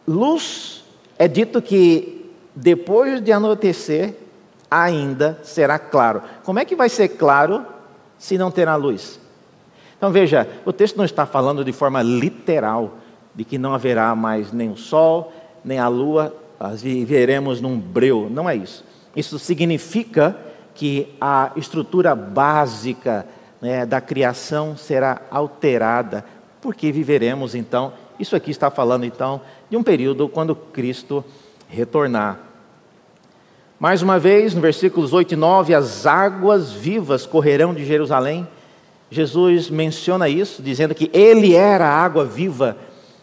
[0.07, 0.85] luz,
[1.19, 4.15] é dito que depois de anoitecer,
[4.71, 6.23] ainda será claro.
[6.45, 7.65] Como é que vai ser claro
[8.19, 9.19] se não terá luz?
[9.97, 12.95] Então veja, o texto não está falando de forma literal
[13.35, 15.33] de que não haverá mais nem o sol,
[15.65, 16.35] nem a lua,
[16.77, 18.29] viveremos num breu.
[18.31, 18.85] Não é isso.
[19.15, 20.37] Isso significa
[20.75, 23.27] que a estrutura básica
[23.61, 26.25] né, da criação será alterada,
[26.61, 27.93] porque viveremos então.
[28.19, 31.25] Isso aqui está falando então de um período quando Cristo
[31.69, 32.48] retornar.
[33.81, 38.45] Mais uma vez, no versículos 8 e 9, as águas vivas correrão de Jerusalém.
[39.09, 42.77] Jesus menciona isso, dizendo que ele era a água viva,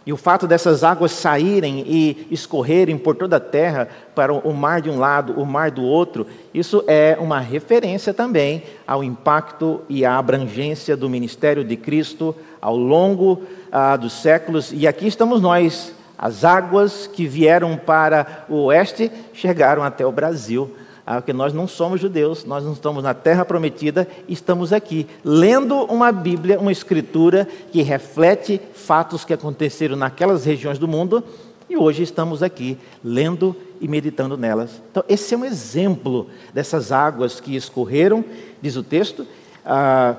[0.05, 4.79] e o fato dessas águas saírem e escorrerem por toda a terra para o mar
[4.79, 10.05] de um lado, o mar do outro, isso é uma referência também ao impacto e
[10.05, 15.93] à abrangência do ministério de Cristo ao longo ah, dos séculos, e aqui estamos nós,
[16.17, 20.75] as águas que vieram para o oeste chegaram até o Brasil.
[21.05, 25.83] Ah, porque nós não somos judeus, nós não estamos na terra prometida, estamos aqui lendo
[25.83, 31.23] uma Bíblia, uma escritura que reflete fatos que aconteceram naquelas regiões do mundo
[31.69, 34.81] E hoje estamos aqui lendo e meditando nelas.
[34.91, 38.23] Então, esse é um exemplo dessas águas que escorreram,
[38.61, 39.25] diz o texto,
[39.65, 40.15] ah,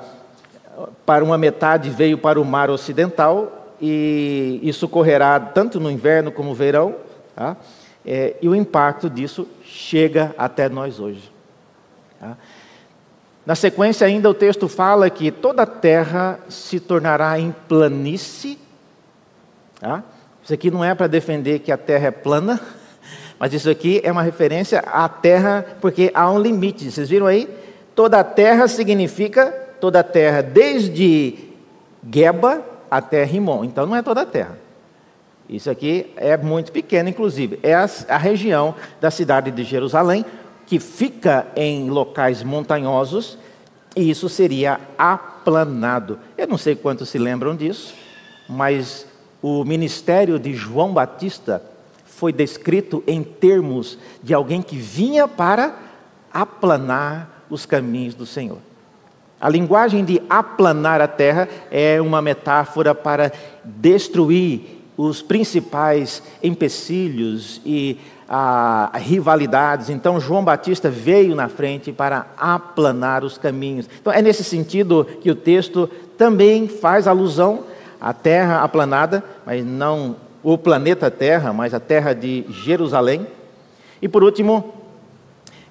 [1.05, 6.51] para uma metade veio para o mar ocidental, e isso correrá tanto no inverno como
[6.51, 6.97] no verão,
[7.35, 7.57] tá?
[8.05, 11.31] é, e o impacto disso chega até nós hoje.
[12.21, 12.37] Tá?
[13.45, 18.59] Na sequência, ainda o texto fala que toda a terra se tornará em planície.
[19.81, 20.03] Tá?
[20.43, 22.61] Isso aqui não é para defender que a terra é plana,
[23.39, 26.91] mas isso aqui é uma referência à terra, porque há um limite.
[26.91, 27.49] Vocês viram aí?
[27.95, 31.51] Toda a terra significa toda a terra, desde
[32.13, 33.65] Geba até Rimon.
[33.65, 34.59] Então não é toda a terra.
[35.49, 37.59] Isso aqui é muito pequeno, inclusive.
[37.63, 40.25] É a, a região da cidade de Jerusalém,
[40.67, 43.39] que fica em locais montanhosos,
[43.95, 46.19] e isso seria aplanado.
[46.37, 47.95] Eu não sei quantos se lembram disso,
[48.49, 49.07] mas
[49.41, 51.63] o ministério de João Batista
[52.05, 55.77] foi descrito em termos de alguém que vinha para
[56.33, 58.59] aplanar os caminhos do Senhor.
[59.41, 63.31] A linguagem de aplanar a terra é uma metáfora para
[63.65, 69.91] destruir os principais empecilhos e a, rivalidades.
[69.91, 73.89] Então, João Batista veio na frente para aplanar os caminhos.
[74.01, 77.65] Então, é nesse sentido que o texto também faz alusão
[78.01, 83.27] à terra aplanada, mas não o planeta Terra, mas a terra de Jerusalém.
[84.01, 84.73] E por último,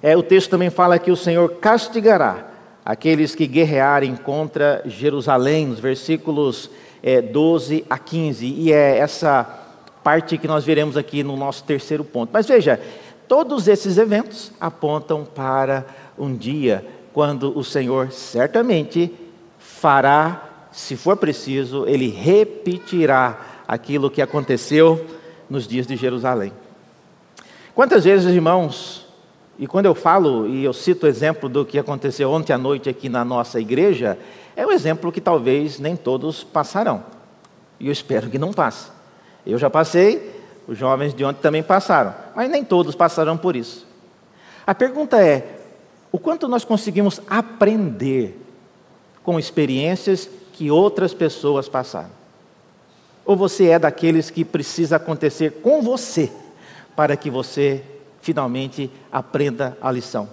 [0.02, 2.45] é, o texto também fala que o Senhor castigará
[2.86, 6.70] aqueles que guerrearem contra Jerusalém, nos versículos
[7.02, 8.46] é, 12 a 15.
[8.46, 9.42] E é essa
[10.04, 12.30] parte que nós veremos aqui no nosso terceiro ponto.
[12.32, 12.80] Mas veja,
[13.26, 15.84] todos esses eventos apontam para
[16.16, 19.12] um dia quando o Senhor certamente
[19.58, 25.04] fará, se for preciso, ele repetirá aquilo que aconteceu
[25.50, 26.52] nos dias de Jerusalém.
[27.74, 29.05] Quantas vezes, irmãos,
[29.58, 32.90] e quando eu falo e eu cito o exemplo do que aconteceu ontem à noite
[32.90, 34.18] aqui na nossa igreja,
[34.54, 37.02] é um exemplo que talvez nem todos passarão.
[37.80, 38.90] E eu espero que não passe.
[39.46, 40.34] Eu já passei,
[40.68, 43.86] os jovens de ontem também passaram, mas nem todos passarão por isso.
[44.66, 45.60] A pergunta é:
[46.12, 48.38] o quanto nós conseguimos aprender
[49.22, 52.10] com experiências que outras pessoas passaram?
[53.24, 56.30] Ou você é daqueles que precisa acontecer com você
[56.94, 57.82] para que você
[58.26, 60.28] finalmente aprenda a lição?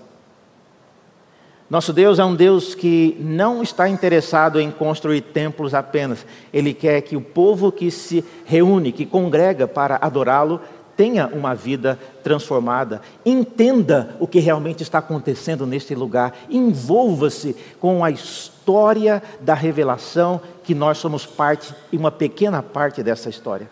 [1.70, 6.26] Nosso Deus é um Deus que não está interessado em construir templos apenas.
[6.52, 10.60] Ele quer que o povo que se reúne, que congrega para adorá-lo,
[10.98, 18.10] tenha uma vida transformada, entenda o que realmente está acontecendo neste lugar, envolva-se com a
[18.10, 23.70] história da revelação, que nós somos parte e uma pequena parte dessa história.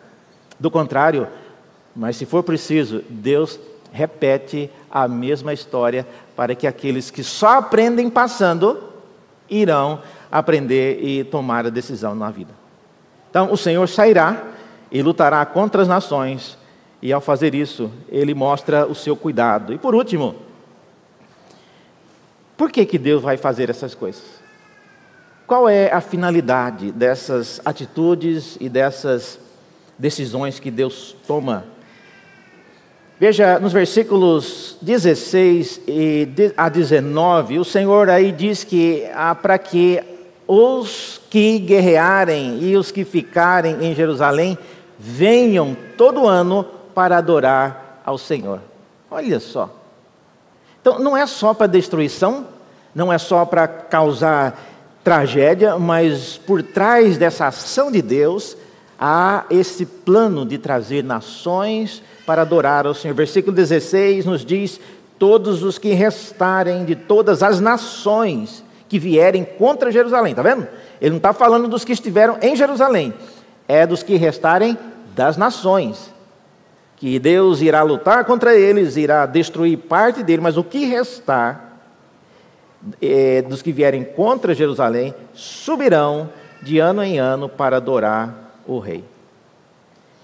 [0.60, 1.28] Do contrário,
[1.96, 3.60] mas se for preciso, Deus
[3.92, 8.84] repete a mesma história para que aqueles que só aprendem passando
[9.50, 10.02] irão
[10.32, 12.54] aprender e tomar a decisão na vida.
[13.30, 14.44] Então, o Senhor sairá
[14.92, 16.58] e lutará contra as nações,
[17.02, 19.74] e ao fazer isso, ele mostra o seu cuidado.
[19.74, 20.36] E por último,
[22.56, 24.24] por que, que Deus vai fazer essas coisas?
[25.48, 29.40] Qual é a finalidade dessas atitudes e dessas
[29.98, 31.66] decisões que Deus toma
[33.22, 35.82] Veja, nos versículos 16
[36.58, 40.02] a 19, o Senhor aí diz que ah, para que
[40.48, 44.58] os que guerrearem e os que ficarem em Jerusalém
[44.98, 48.60] venham todo ano para adorar ao Senhor.
[49.12, 49.70] Olha só.
[50.82, 52.48] Então, não é só para destruição,
[52.96, 54.60] não é só para causar
[55.04, 58.58] tragédia, mas por trás dessa ação de Deus
[59.00, 63.14] há esse plano de trazer nações para adorar ao Senhor.
[63.14, 64.80] Versículo 16 nos diz:
[65.20, 70.66] Todos os que restarem de todas as nações que vierem contra Jerusalém, está vendo?
[71.02, 73.14] Ele não está falando dos que estiveram em Jerusalém,
[73.68, 74.78] é dos que restarem
[75.14, 76.10] das nações.
[76.96, 81.82] Que Deus irá lutar contra eles, irá destruir parte dele, mas o que restar
[83.02, 86.30] é, dos que vierem contra Jerusalém subirão
[86.62, 89.04] de ano em ano para adorar o Rei.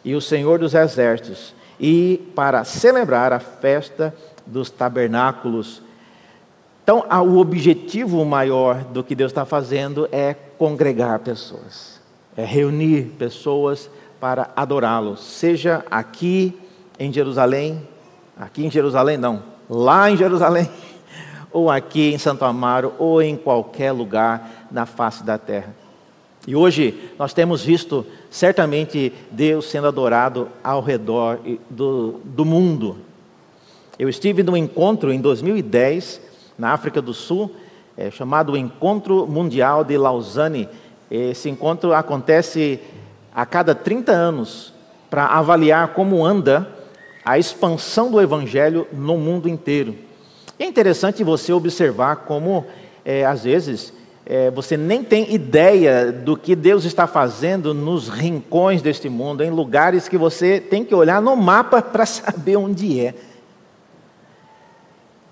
[0.06, 4.14] E o Senhor dos Exércitos e para celebrar a festa
[4.46, 5.82] dos tabernáculos.
[6.84, 12.00] Então, o objetivo maior do que Deus está fazendo é congregar pessoas,
[12.36, 16.58] é reunir pessoas para adorá-lo, seja aqui
[16.98, 17.88] em Jerusalém,
[18.38, 20.70] aqui em Jerusalém não, lá em Jerusalém,
[21.52, 25.87] ou aqui em Santo Amaro, ou em qualquer lugar na face da terra.
[26.48, 31.40] E hoje nós temos visto certamente Deus sendo adorado ao redor
[31.70, 32.96] do, do mundo.
[34.00, 36.22] Eu estive num encontro em 2010
[36.58, 37.54] na África do Sul,
[37.98, 40.70] é, chamado Encontro Mundial de Lausanne.
[41.12, 42.80] Esse encontro acontece
[43.36, 44.74] a cada 30 anos
[45.10, 46.66] para avaliar como anda
[47.26, 49.96] a expansão do Evangelho no mundo inteiro.
[50.58, 52.66] é interessante você observar como,
[53.04, 53.92] é, às vezes,
[54.30, 59.50] é, você nem tem ideia do que Deus está fazendo nos rincões deste mundo, em
[59.50, 63.16] lugares que você tem que olhar no mapa para saber onde é.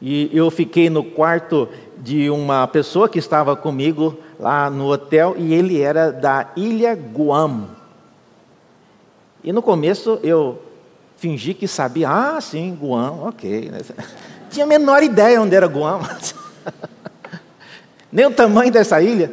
[0.01, 1.67] E eu fiquei no quarto
[1.97, 7.67] de uma pessoa que estava comigo lá no hotel e ele era da ilha Guam.
[9.43, 10.61] E no começo eu
[11.17, 13.71] fingi que sabia, ah, sim, Guam, ok.
[14.49, 15.99] Tinha a menor ideia onde era Guam.
[18.11, 19.31] Nem o tamanho dessa ilha.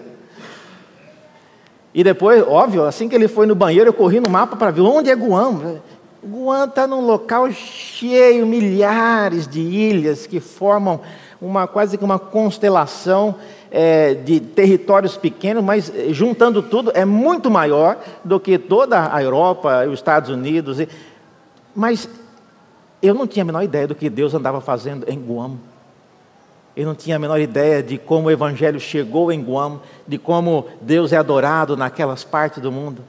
[1.95, 4.81] E depois, óbvio, assim que ele foi no banheiro, eu corri no mapa para ver
[4.81, 5.81] onde é Guam.
[6.25, 11.01] Guam está num local cheio, milhares de ilhas que formam
[11.41, 13.35] uma quase que uma constelação
[13.71, 19.23] é, de territórios pequenos, mas eh, juntando tudo é muito maior do que toda a
[19.23, 20.79] Europa, os Estados Unidos.
[21.75, 22.09] Mas
[23.03, 25.59] eu não tinha a menor ideia do que Deus andava fazendo em Guam.
[26.77, 30.67] Eu não tinha a menor ideia de como o Evangelho chegou em Guam, de como
[30.81, 33.03] Deus é adorado naquelas partes do mundo.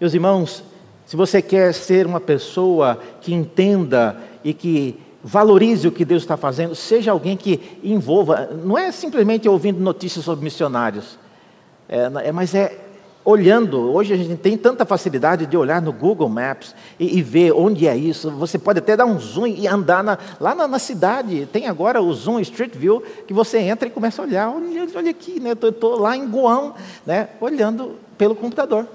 [0.00, 0.62] Meus irmãos,
[1.04, 6.36] se você quer ser uma pessoa que entenda e que valorize o que Deus está
[6.36, 11.18] fazendo, seja alguém que envolva, não é simplesmente ouvindo notícias sobre missionários,
[11.88, 12.85] é, é mas é
[13.26, 17.52] olhando, hoje a gente tem tanta facilidade de olhar no Google Maps e, e ver
[17.52, 18.30] onde é isso.
[18.30, 21.44] Você pode até dar um zoom e andar na, lá na, na, cidade.
[21.52, 24.48] Tem agora o Zoom Street View, que você entra e começa a olhar.
[24.48, 25.52] Olha, olha aqui, né?
[25.60, 26.72] estou lá em Guam,
[27.04, 27.28] né?
[27.40, 28.86] olhando pelo computador.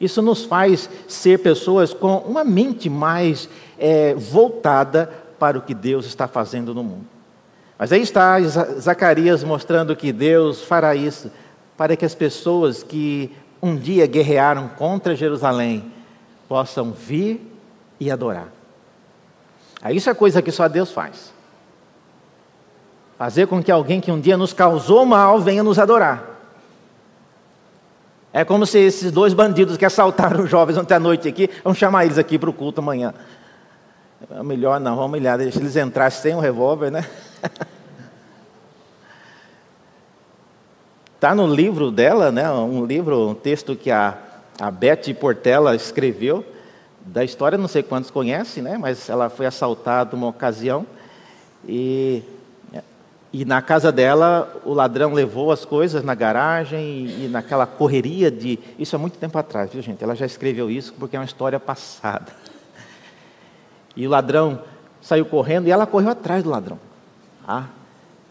[0.00, 3.46] Isso nos faz ser pessoas com uma mente mais
[3.78, 7.12] é, voltada para o que Deus está fazendo no mundo.
[7.78, 11.30] Mas aí está Zacarias mostrando que Deus fará isso
[11.76, 13.30] para que as pessoas que
[13.62, 15.92] um dia guerrearam contra Jerusalém
[16.48, 17.40] possam vir
[17.98, 18.48] e adorar.
[19.80, 21.32] Aí isso é coisa que só Deus faz.
[23.16, 26.32] Fazer com que alguém que um dia nos causou mal venha nos adorar.
[28.32, 31.78] É como se esses dois bandidos que assaltaram os jovens ontem à noite aqui, vamos
[31.78, 33.12] chamar eles aqui para o culto amanhã.
[34.42, 37.04] Melhor não, vamos olhar, deixa eles entrarem sem um revólver, né?
[41.22, 44.18] Está no livro dela, né, um livro, um texto que a,
[44.60, 46.44] a Beth Portela escreveu,
[47.06, 50.84] da história, não sei quantos conhecem, né, mas ela foi assaltada uma ocasião
[51.64, 52.24] e,
[53.32, 58.28] e na casa dela o ladrão levou as coisas na garagem e, e naquela correria
[58.28, 58.58] de.
[58.76, 60.02] Isso há muito tempo atrás, viu gente?
[60.02, 62.32] Ela já escreveu isso porque é uma história passada.
[63.94, 64.60] E o ladrão
[65.00, 66.80] saiu correndo e ela correu atrás do ladrão.
[67.46, 67.66] Ah,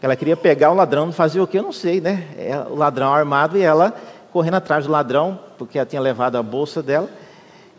[0.02, 1.56] ela queria pegar o ladrão, fazer o que?
[1.56, 2.26] Eu não sei, né?
[2.36, 3.94] É, o ladrão armado e ela
[4.32, 7.08] correndo atrás do ladrão, porque ela tinha levado a bolsa dela.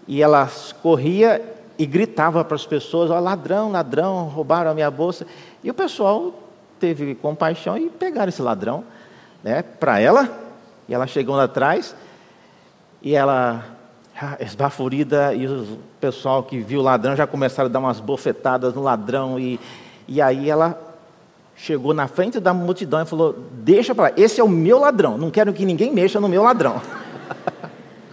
[0.07, 0.49] E ela
[0.81, 1.41] corria
[1.77, 5.27] e gritava para as pessoas: Ó, oh, ladrão, ladrão, roubaram a minha bolsa.
[5.61, 6.33] E o pessoal
[6.79, 8.85] teve compaixão e pegaram esse ladrão
[9.43, 10.29] né, para ela.
[10.87, 11.93] E ela chegou lá atrás
[13.01, 13.65] e ela,
[14.19, 18.73] ah, esbaforida, e o pessoal que viu o ladrão já começaram a dar umas bofetadas
[18.73, 19.37] no ladrão.
[19.37, 19.59] E,
[20.07, 20.92] e aí ela
[21.55, 25.17] chegou na frente da multidão e falou: Deixa para lá, esse é o meu ladrão,
[25.17, 26.81] não quero que ninguém mexa no meu ladrão.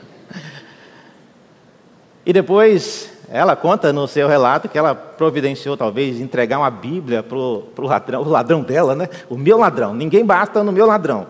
[2.24, 7.38] e depois ela conta no seu relato que ela providenciou, talvez, entregar uma Bíblia para
[7.38, 9.08] o ladrão, o ladrão dela, né?
[9.28, 11.28] O meu ladrão, ninguém basta no meu ladrão.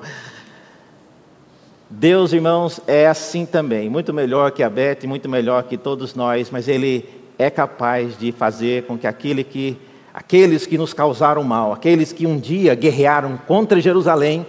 [1.91, 6.51] Deus, irmãos, é assim também, muito melhor que a Beth, muito melhor que todos nós,
[6.51, 7.07] mas Ele
[7.37, 9.77] é capaz de fazer com que aquele que
[10.13, 14.47] aqueles que nos causaram mal, aqueles que um dia guerrearam contra Jerusalém,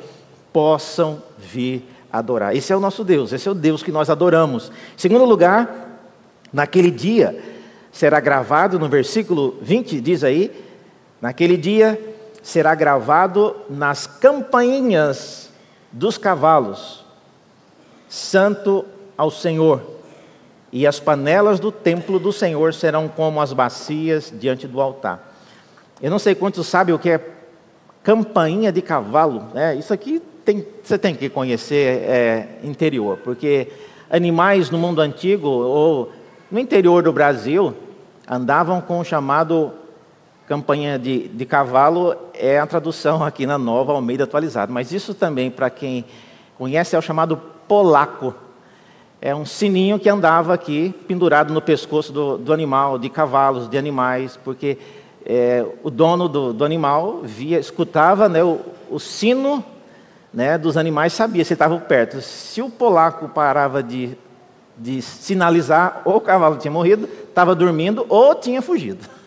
[0.52, 2.56] possam vir adorar.
[2.56, 4.70] Esse é o nosso Deus, esse é o Deus que nós adoramos.
[4.70, 6.00] Em segundo lugar,
[6.52, 7.42] naquele dia,
[7.92, 10.52] será gravado, no versículo 20, diz aí,
[11.22, 12.00] naquele dia
[12.42, 15.50] será gravado nas campainhas
[15.92, 17.06] dos cavalos,
[18.10, 18.86] Santo
[19.18, 19.82] ao Senhor.
[20.72, 25.31] E as panelas do templo do Senhor serão como as bacias diante do altar.
[26.02, 27.22] Eu não sei quantos sabem o que é
[28.04, 29.46] campainha de cavalo.
[29.54, 29.76] Né?
[29.76, 33.68] Isso aqui tem, você tem que conhecer é, interior, porque
[34.10, 36.12] animais no mundo antigo ou
[36.50, 37.74] no interior do Brasil
[38.28, 39.74] andavam com o chamado
[40.48, 44.74] campainha de, de cavalo, é a tradução aqui na nova Almeida atualizada.
[44.74, 46.04] Mas isso também, para quem
[46.58, 47.38] conhece, é o chamado
[47.68, 48.34] polaco.
[49.22, 53.78] É um sininho que andava aqui, pendurado no pescoço do, do animal, de cavalos, de
[53.78, 54.78] animais, porque
[55.26, 58.60] é, o dono do, do, animal via, escutava né, o,
[58.90, 59.64] o sino
[60.34, 62.22] né, dos animais, sabia se estavam perto.
[62.22, 64.18] Se o polaco parava de,
[64.78, 69.08] de sinalizar, ou o cavalo tinha morrido, estava dormindo, ou tinha fugido.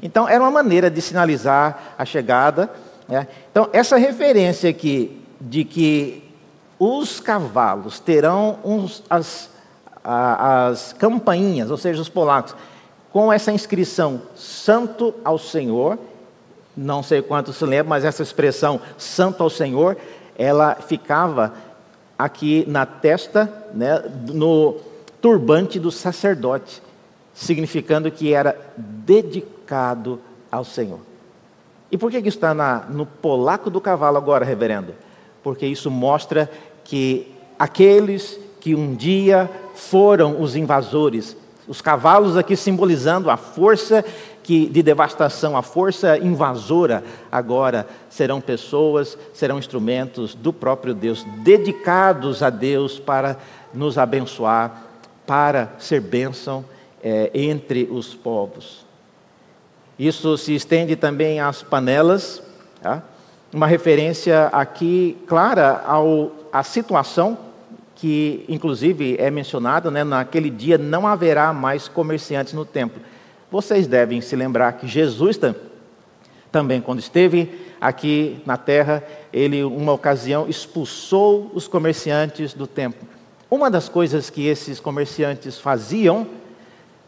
[0.00, 2.70] Então, era uma maneira de sinalizar a chegada.
[3.08, 3.26] Né?
[3.50, 6.22] Então, essa referência aqui de que
[6.78, 9.50] os cavalos terão uns, as,
[10.04, 12.54] as campainhas, ou seja, os polacos,
[13.18, 15.98] com essa inscrição Santo ao Senhor,
[16.76, 19.96] não sei quanto se lembra, mas essa expressão Santo ao Senhor,
[20.38, 21.52] ela ficava
[22.16, 24.00] aqui na testa, né,
[24.32, 24.76] no
[25.20, 26.80] turbante do sacerdote,
[27.34, 31.00] significando que era dedicado ao Senhor.
[31.90, 34.94] E por que, que está na, no polaco do cavalo agora, reverendo?
[35.42, 36.48] Porque isso mostra
[36.84, 41.36] que aqueles que um dia foram os invasores,
[41.68, 44.02] os cavalos aqui simbolizando a força
[44.42, 52.42] que, de devastação, a força invasora, agora serão pessoas, serão instrumentos do próprio Deus, dedicados
[52.42, 53.36] a Deus para
[53.74, 54.84] nos abençoar,
[55.26, 56.64] para ser bênção
[57.02, 58.86] é, entre os povos.
[59.98, 62.42] Isso se estende também às panelas,
[62.80, 63.02] tá?
[63.52, 67.47] uma referência aqui clara ao, à situação
[67.98, 73.02] que inclusive é mencionado, né, naquele dia não haverá mais comerciantes no templo.
[73.50, 75.36] Vocês devem se lembrar que Jesus
[76.52, 83.06] também, quando esteve aqui na terra, ele, uma ocasião, expulsou os comerciantes do templo.
[83.50, 86.24] Uma das coisas que esses comerciantes faziam,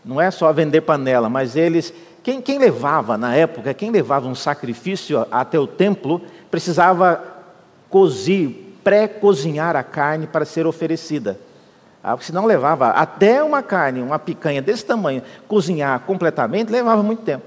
[0.04, 4.34] não é só vender panela, mas eles, quem, quem levava na época, quem levava um
[4.34, 6.20] sacrifício até o templo,
[6.50, 7.22] precisava
[7.88, 11.38] cozir pré-cozinhar a carne para ser oferecida.
[12.02, 17.22] Ah, porque senão levava até uma carne, uma picanha desse tamanho, cozinhar completamente, levava muito
[17.22, 17.44] tempo.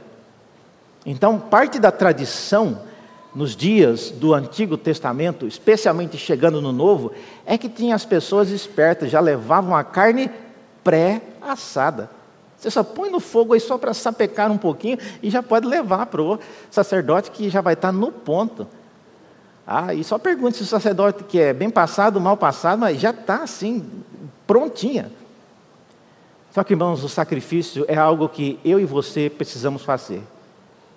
[1.06, 2.80] Então, parte da tradição
[3.34, 7.12] nos dias do Antigo Testamento, especialmente chegando no Novo,
[7.46, 10.30] é que tinha as pessoas espertas, já levavam a carne
[10.84, 12.10] pré-assada.
[12.58, 16.06] Você só põe no fogo aí só para sapecar um pouquinho e já pode levar
[16.06, 18.68] para o sacerdote que já vai estar no ponto.
[19.66, 23.12] Ah, e só pergunte se o sacerdote que é bem passado, mal passado, mas já
[23.12, 23.86] está assim,
[24.46, 25.10] prontinha.
[26.52, 30.22] Só que, irmãos, o sacrifício é algo que eu e você precisamos fazer.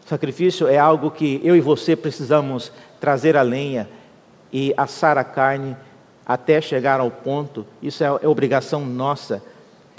[0.05, 3.89] O sacrifício é algo que eu e você precisamos trazer a lenha
[4.53, 5.77] e assar a carne
[6.27, 7.65] até chegar ao ponto.
[7.81, 9.43] Isso é, é obrigação nossa.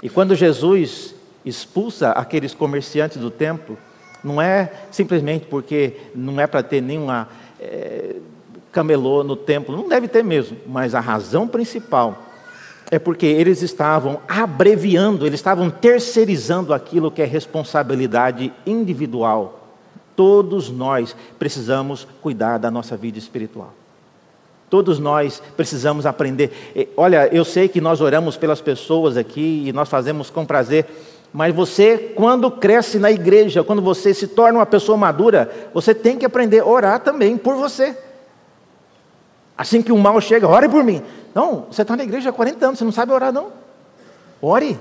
[0.02, 1.14] E quando Jesus
[1.44, 3.76] expulsa aqueles comerciantes do templo,
[4.22, 7.28] não é simplesmente porque não é para ter nenhuma.
[7.58, 8.16] É,
[8.72, 12.24] camelô no templo, não deve ter mesmo, mas a razão principal
[12.90, 19.68] é porque eles estavam abreviando, eles estavam terceirizando aquilo que é responsabilidade individual.
[20.16, 23.72] Todos nós precisamos cuidar da nossa vida espiritual.
[24.70, 26.90] Todos nós precisamos aprender.
[26.96, 30.86] Olha, eu sei que nós oramos pelas pessoas aqui e nós fazemos com prazer,
[31.32, 36.18] mas você, quando cresce na igreja, quando você se torna uma pessoa madura, você tem
[36.18, 37.96] que aprender a orar também por você.
[39.58, 41.02] Assim que o mal chega, ore por mim.
[41.34, 43.48] Não, você está na igreja há 40 anos, você não sabe orar, não.
[44.40, 44.78] Ore.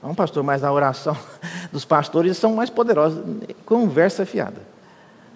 [0.00, 1.16] Não, pastor, mas a oração
[1.72, 3.20] dos pastores são mais poderosas.
[3.66, 4.62] Conversa fiada.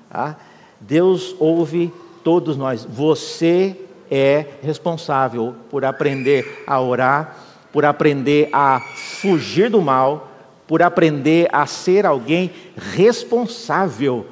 [0.08, 0.36] Tá?
[0.80, 2.84] Deus ouve todos nós.
[2.84, 3.76] Você
[4.08, 7.36] é responsável por aprender a orar,
[7.72, 10.28] por aprender a fugir do mal,
[10.68, 14.24] por aprender a ser alguém responsável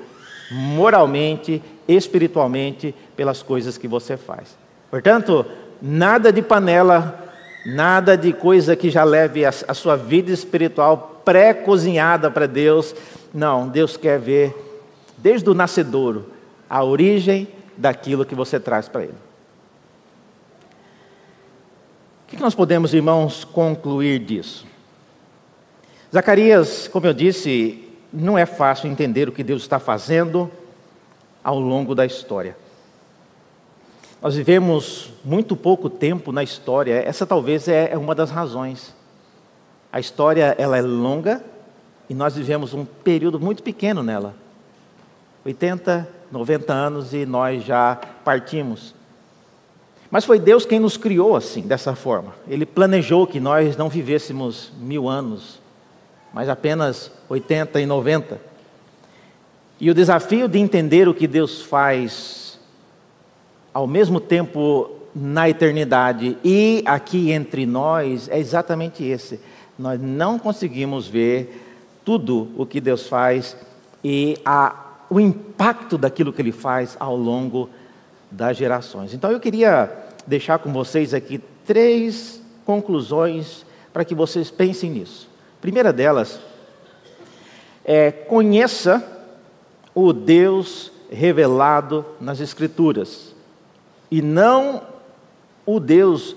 [0.51, 4.57] moralmente, espiritualmente, pelas coisas que você faz.
[4.91, 5.45] Portanto,
[5.81, 7.31] nada de panela,
[7.64, 12.95] nada de coisa que já leve a, sua vida espiritual pré-cozinhada para Deus.
[13.33, 14.55] Não, Deus quer ver
[15.16, 16.31] desde o nascedouro
[16.68, 19.14] a origem daquilo que você traz para Ele.
[22.26, 24.64] O que nós podemos, irmãos, concluir disso?
[26.12, 30.51] Zacarias, como eu disse, não é fácil entender o que Deus está fazendo
[31.43, 32.57] ao longo da história.
[34.22, 38.95] Nós vivemos muito pouco tempo na história, essa talvez é, é uma das razões.
[39.91, 41.43] A história ela é longa
[42.09, 44.34] e nós vivemos um período muito pequeno nela.
[45.45, 48.95] 80, 90 anos e nós já partimos.
[50.11, 52.34] Mas foi Deus quem nos criou assim, dessa forma.
[52.47, 55.61] Ele planejou que nós não vivêssemos mil anos,
[56.32, 58.49] mas apenas 80 e 90.
[59.81, 62.59] E o desafio de entender o que Deus faz
[63.72, 69.41] ao mesmo tempo na eternidade e aqui entre nós é exatamente esse.
[69.78, 71.66] Nós não conseguimos ver
[72.05, 73.57] tudo o que Deus faz
[74.05, 77.70] e a, o impacto daquilo que Ele faz ao longo
[78.31, 79.14] das gerações.
[79.14, 79.91] Então eu queria
[80.26, 83.64] deixar com vocês aqui três conclusões
[83.95, 85.26] para que vocês pensem nisso.
[85.59, 86.39] A primeira delas
[87.83, 89.20] é conheça
[89.95, 93.34] o Deus revelado nas Escrituras
[94.11, 94.82] e não
[95.66, 96.36] o Deus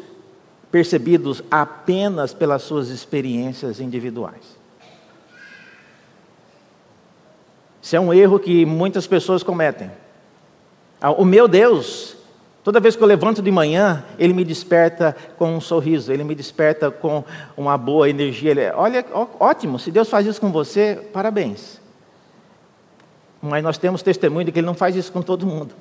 [0.71, 4.57] percebidos apenas pelas suas experiências individuais.
[7.79, 9.91] Isso é um erro que muitas pessoas cometem.
[10.99, 12.15] Ah, o meu Deus,
[12.63, 16.33] toda vez que eu levanto de manhã, ele me desperta com um sorriso, ele me
[16.33, 17.23] desperta com
[17.57, 18.51] uma boa energia.
[18.51, 19.05] Ele, olha,
[19.39, 21.82] ótimo, se Deus faz isso com você, parabéns.
[23.45, 25.75] Mas nós temos testemunho de que ele não faz isso com todo mundo.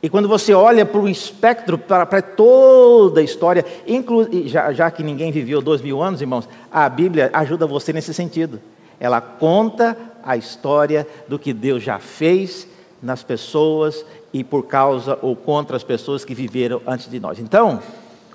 [0.00, 4.88] E quando você olha para o espectro, para, para toda a história, inclu, já, já
[4.88, 8.60] que ninguém viveu dois mil anos, irmãos, a Bíblia ajuda você nesse sentido.
[9.00, 12.68] Ela conta a história do que Deus já fez
[13.02, 17.40] nas pessoas e por causa ou contra as pessoas que viveram antes de nós.
[17.40, 17.82] Então,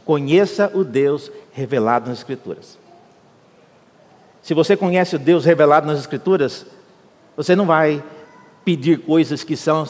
[0.03, 2.77] conheça o Deus revelado nas Escrituras.
[4.41, 6.65] Se você conhece o Deus revelado nas Escrituras,
[7.37, 8.03] você não vai
[8.65, 9.85] pedir coisas que são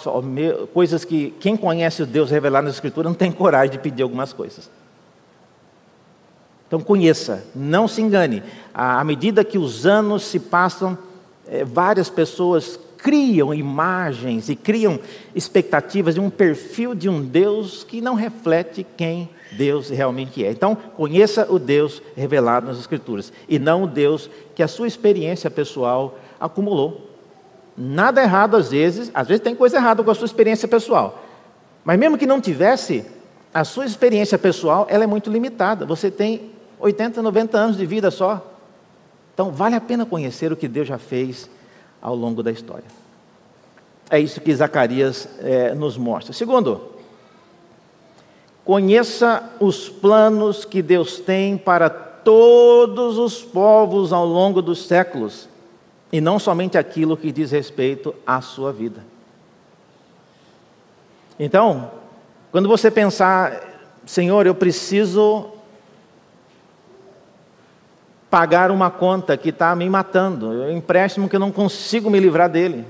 [0.74, 4.34] coisas que quem conhece o Deus revelado nas Escrituras não tem coragem de pedir algumas
[4.34, 4.70] coisas.
[6.68, 8.44] Então conheça, não se engane.
[8.74, 10.98] À medida que os anos se passam,
[11.48, 15.00] é, várias pessoas criam imagens e criam
[15.34, 20.52] expectativas de um perfil de um Deus que não reflete quem Deus realmente é.
[20.52, 25.50] Então, conheça o Deus revelado nas Escrituras e não o Deus que a sua experiência
[25.52, 27.15] pessoal acumulou.
[27.78, 31.24] Nada errado às vezes, às vezes tem coisa errada com a sua experiência pessoal.
[31.84, 33.06] Mas mesmo que não tivesse,
[33.54, 35.86] a sua experiência pessoal ela é muito limitada.
[35.86, 38.46] Você tem 80, 90 anos de vida só.
[39.34, 41.50] Então, vale a pena conhecer o que Deus já fez
[42.02, 42.86] ao longo da história.
[44.10, 46.32] É isso que Zacarias é, nos mostra.
[46.32, 46.82] Segundo,
[48.64, 55.50] conheça os planos que Deus tem para todos os povos ao longo dos séculos,
[56.12, 59.04] e não somente aquilo que diz respeito à sua vida.
[61.40, 61.92] Então,
[62.52, 63.62] quando você pensar,
[64.06, 65.50] Senhor, eu preciso
[68.30, 72.50] pagar uma conta que está me matando, um empréstimo que eu não consigo me livrar
[72.50, 72.86] dele.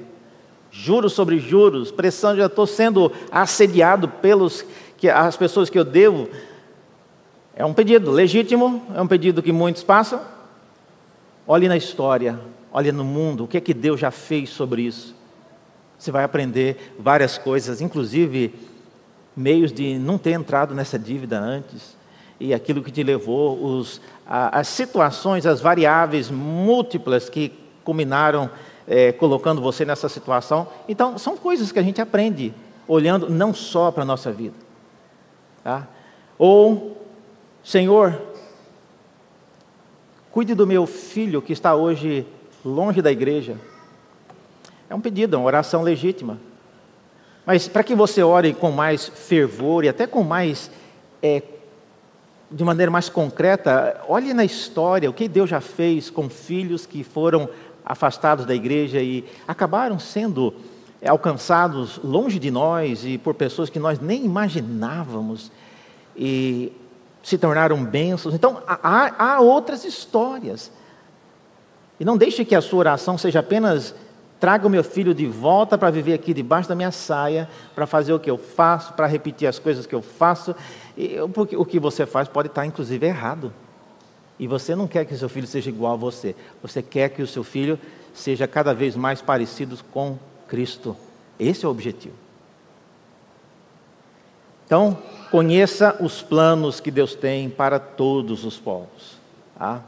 [0.71, 4.65] Juros sobre juros, pressão, já estou sendo assediado pelos
[4.97, 6.29] que as pessoas que eu devo.
[7.55, 10.19] É um pedido legítimo, é um pedido que muitos passam.
[11.47, 12.39] Olhe na história,
[12.75, 15.15] olhe no mundo, o que é que Deus já fez sobre isso.
[15.97, 18.53] Você vai aprender várias coisas, inclusive
[19.33, 21.95] meios de não ter entrado nessa dívida antes
[22.37, 28.49] e aquilo que te levou, os, a, as situações, as variáveis múltiplas que culminaram
[28.85, 30.67] é, colocando você nessa situação.
[30.85, 32.53] Então, são coisas que a gente aprende
[32.85, 34.55] olhando não só para a nossa vida.
[35.63, 35.87] Tá?
[36.37, 36.97] Ou,
[37.63, 38.21] Senhor,
[40.29, 42.27] cuide do meu filho que está hoje
[42.65, 43.55] longe da igreja.
[44.89, 46.39] É um pedido, uma oração legítima.
[47.45, 50.71] Mas para que você ore com mais fervor e até com mais
[51.21, 51.43] é,
[52.49, 57.03] de maneira mais concreta, olhe na história o que Deus já fez com filhos que
[57.03, 57.47] foram
[57.85, 60.53] afastados da igreja e acabaram sendo
[61.05, 65.51] alcançados longe de nós e por pessoas que nós nem imaginávamos
[66.17, 66.71] e
[67.21, 68.33] se tornaram bênçãos.
[68.33, 70.71] Então, há, há outras histórias.
[71.99, 73.95] E não deixe que a sua oração seja apenas
[74.39, 78.13] traga o meu filho de volta para viver aqui debaixo da minha saia, para fazer
[78.13, 80.55] o que eu faço, para repetir as coisas que eu faço.
[81.33, 83.53] Porque o que você faz pode estar, inclusive, errado.
[84.37, 86.35] E você não quer que seu filho seja igual a você.
[86.61, 87.79] Você quer que o seu filho
[88.13, 90.17] seja cada vez mais parecido com
[90.47, 90.95] Cristo.
[91.39, 92.15] Esse é o objetivo.
[94.65, 94.97] Então,
[95.31, 99.17] conheça os planos que Deus tem para todos os povos.
[99.57, 99.81] Tá?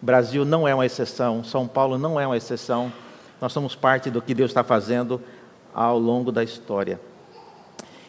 [0.00, 2.92] Brasil não é uma exceção, São Paulo não é uma exceção.
[3.40, 5.20] Nós somos parte do que Deus está fazendo
[5.74, 7.00] ao longo da história.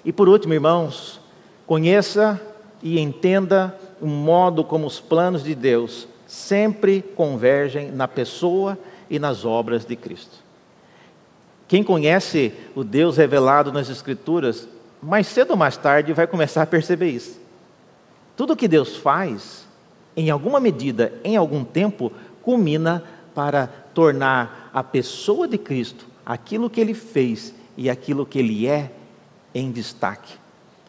[0.04, 1.20] E por último, irmãos,
[1.66, 2.40] conheça
[2.82, 8.78] e entenda o modo como os planos de Deus sempre convergem na pessoa
[9.10, 10.38] e nas obras de Cristo.
[11.68, 14.68] Quem conhece o Deus revelado nas Escrituras,
[15.02, 17.40] mais cedo ou mais tarde vai começar a perceber isso.
[18.36, 19.68] Tudo que Deus faz,
[20.20, 22.12] em alguma medida, em algum tempo,
[22.42, 23.02] culmina
[23.34, 28.92] para tornar a pessoa de Cristo, aquilo que ele fez e aquilo que ele é,
[29.56, 30.34] em destaque.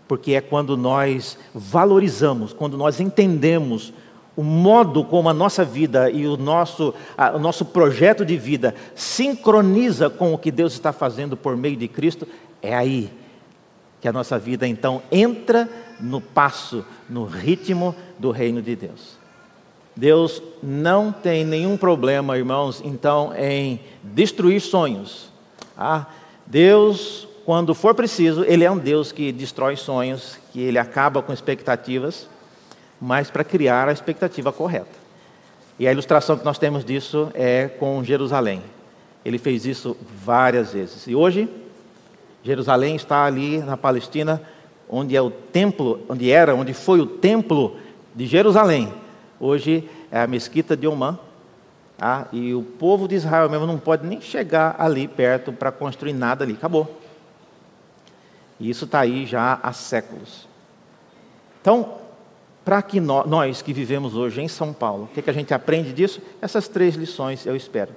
[0.08, 3.92] porque é quando nós valorizamos, quando nós entendemos
[4.36, 8.74] o modo como a nossa vida e o nosso, a, o nosso projeto de vida
[8.96, 12.26] sincroniza com o que Deus está fazendo por meio de Cristo,
[12.60, 13.08] é aí
[14.00, 15.68] que a nossa vida então entra
[16.00, 19.19] no passo, no ritmo do reino de Deus.
[19.96, 25.30] Deus não tem nenhum problema, irmãos, então, em destruir sonhos.
[25.76, 26.06] Ah,
[26.46, 31.32] Deus quando for preciso, Ele é um Deus que destrói sonhos, que Ele acaba com
[31.32, 32.28] expectativas,
[33.00, 35.00] mas para criar a expectativa correta.
[35.76, 38.62] E a ilustração que nós temos disso é com Jerusalém.
[39.24, 41.08] Ele fez isso várias vezes.
[41.08, 41.48] E hoje,
[42.44, 44.40] Jerusalém está ali na Palestina,
[44.88, 47.76] onde é o templo, onde era, onde foi o templo
[48.14, 48.92] de Jerusalém.
[49.40, 51.18] Hoje é a mesquita de Oman.
[51.98, 56.12] Ah, e o povo de Israel mesmo não pode nem chegar ali perto para construir
[56.12, 56.52] nada ali.
[56.52, 57.00] Acabou.
[58.58, 60.46] E isso está aí já há séculos.
[61.60, 61.94] Então,
[62.64, 65.92] para que nós que vivemos hoje em São Paulo, o que, que a gente aprende
[65.92, 66.20] disso?
[66.40, 67.92] Essas três lições, eu espero.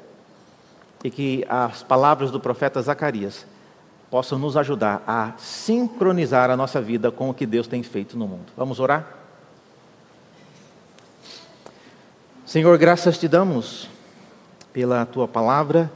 [1.04, 3.46] E que as palavras do profeta Zacarias
[4.10, 8.28] possam nos ajudar a sincronizar a nossa vida com o que Deus tem feito no
[8.28, 8.46] mundo.
[8.56, 9.23] Vamos orar?
[12.54, 13.90] Senhor, graças te damos
[14.72, 15.92] pela tua palavra,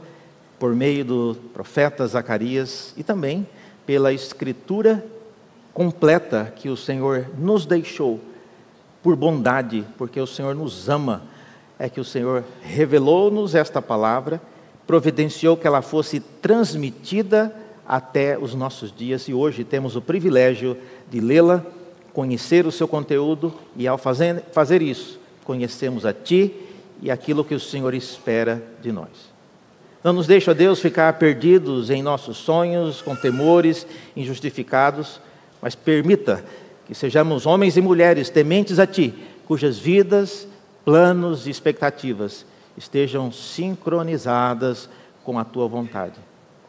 [0.58, 3.46] por meio do profeta Zacarias e também
[3.86, 5.06] pela escritura
[5.72, 8.18] completa que o Senhor nos deixou
[9.04, 11.22] por bondade, porque o Senhor nos ama,
[11.78, 14.42] é que o Senhor revelou-nos esta palavra,
[14.84, 17.54] providenciou que ela fosse transmitida
[17.86, 20.76] até os nossos dias e hoje temos o privilégio
[21.08, 21.64] de lê-la,
[22.12, 26.54] conhecer o seu conteúdo e ao fazer, fazer isso, conhecemos a Ti
[27.00, 29.08] e aquilo que o Senhor espera de nós.
[30.04, 35.18] Não nos deixa, Deus, ficar perdidos em nossos sonhos, com temores injustificados,
[35.62, 36.44] mas permita
[36.86, 39.14] que sejamos homens e mulheres tementes a Ti,
[39.46, 40.46] cujas vidas,
[40.84, 42.44] planos e expectativas
[42.76, 44.86] estejam sincronizadas
[45.24, 46.20] com a Tua vontade.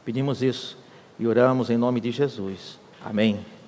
[0.05, 0.77] Pedimos isso
[1.19, 2.79] e oramos em nome de Jesus.
[3.03, 3.58] Amém.